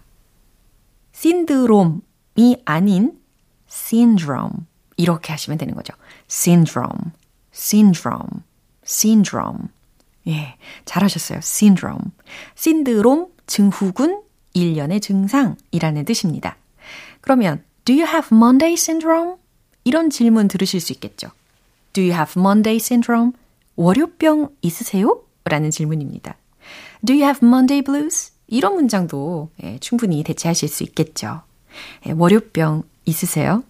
신드롬이 1.19 2.63
아닌 2.65 3.19
syndrome 3.69 4.53
이렇게 4.97 5.33
하시면 5.33 5.59
되는 5.59 5.75
거죠. 5.75 5.93
syndrome, 6.31 7.11
syndrome, 7.53 8.45
syndrome. 8.87 9.69
예, 10.29 10.57
잘하셨어요. 10.85 11.39
syndrome. 11.39 12.13
신드롬, 12.55 13.33
증후군, 13.49 14.23
일련의 14.55 15.01
증상이라는 15.01 16.05
뜻입니다. 16.05 16.57
그러면 17.21 17.65
do 17.85 17.97
you 17.97 18.07
have 18.07 18.29
Monday 18.31 18.75
syndrome? 18.75 19.35
이런 19.83 20.11
질문 20.11 20.47
들으실 20.47 20.81
수 20.81 20.93
있겠죠. 20.93 21.31
Do 21.95 22.05
you 22.05 22.13
have 22.13 22.41
Monday 22.41 22.77
syndrome? 22.77 23.33
월요병 23.75 24.51
있으세요? 24.63 25.21
라는 25.45 25.73
질문입니다. 25.73 26.37
Do 27.05 27.17
you 27.17 27.25
have 27.25 27.45
Monday 27.45 27.83
blues? 27.83 28.31
이런 28.49 28.75
문장도 28.75 29.51
예, 29.63 29.79
충분히 29.79 30.23
대체하실 30.25 30.69
수 30.69 30.83
있겠죠. 30.83 31.43
예, 32.07 32.13
월요병 32.13 32.83
있으세요? 33.05 33.63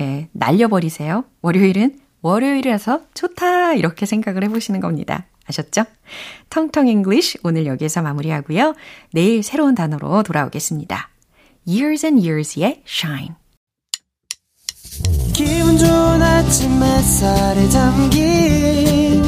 예, 0.00 0.28
날려버리세요. 0.32 1.24
월요일은 1.42 1.98
월요일이라서 2.22 3.02
좋다 3.14 3.74
이렇게 3.74 4.06
생각을 4.06 4.42
해보시는 4.44 4.80
겁니다. 4.80 5.26
아셨죠? 5.46 5.84
텅텅 6.50 6.88
English 6.88 7.38
오늘 7.42 7.66
여기에서 7.66 8.02
마무리하고요. 8.02 8.74
내일 9.12 9.42
새로운 9.42 9.74
단어로 9.74 10.22
돌아오겠습니다. 10.22 11.08
Years 11.66 12.06
and 12.06 12.26
Years의 12.26 12.82
Shine. 12.86 13.34
기분 15.32 15.78
좋은 15.78 16.22
아침 16.22 16.82
햇살에 16.82 17.68
담긴 17.68 19.22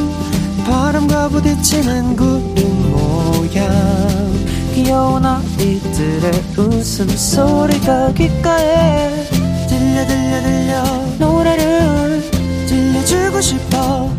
바람과 0.65 1.29
부딪히는 1.29 2.15
구름 2.15 2.91
모양 2.91 4.40
귀여운 4.73 5.25
아이들의 5.25 6.31
웃음소리가 6.57 8.13
귓가에 8.13 9.25
들려 9.67 10.05
들려 10.07 10.41
들려 10.41 10.83
노래를 11.19 12.21
들려주고 12.67 13.41
싶어 13.41 14.09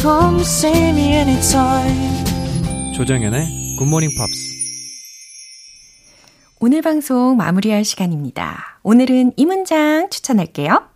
Come 0.00 0.40
see 0.40 0.88
me 0.90 1.12
anytime. 1.14 2.24
조정연의 2.96 3.76
굿모닝 3.78 4.10
팝스. 4.18 4.52
오늘 6.58 6.82
방송 6.82 7.36
마무리할 7.36 7.84
시간입니다. 7.84 8.80
오늘은 8.82 9.32
이 9.36 9.46
문장 9.46 10.10
추천할게요. 10.10 10.88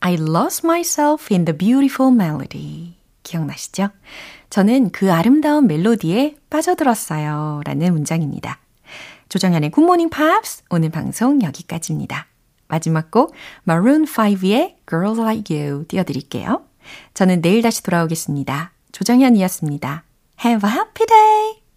I 0.00 0.14
lost 0.14 0.66
myself 0.66 1.32
in 1.32 1.44
the 1.44 1.56
beautiful 1.56 2.12
melody. 2.12 2.94
기억나시죠? 3.22 3.90
저는 4.50 4.90
그 4.90 5.12
아름다운 5.12 5.66
멜로디에 5.66 6.36
빠져들었어요. 6.50 7.60
라는 7.64 7.92
문장입니다. 7.92 8.58
조정현의 9.28 9.70
굿모닝 9.70 10.08
팝스 10.08 10.64
오늘 10.70 10.90
방송 10.90 11.42
여기까지입니다. 11.42 12.26
마지막 12.66 13.10
곡 13.10 13.34
Maroon 13.68 14.04
5의 14.04 14.76
Girls 14.88 15.20
Like 15.20 15.56
You 15.56 15.84
띄워드릴게요. 15.86 16.62
저는 17.14 17.42
내일 17.42 17.62
다시 17.62 17.82
돌아오겠습니다. 17.82 18.72
조정현이었습니다. 18.92 20.04
Have 20.44 20.68
a 20.68 20.74
happy 20.76 21.06
day! 21.06 21.67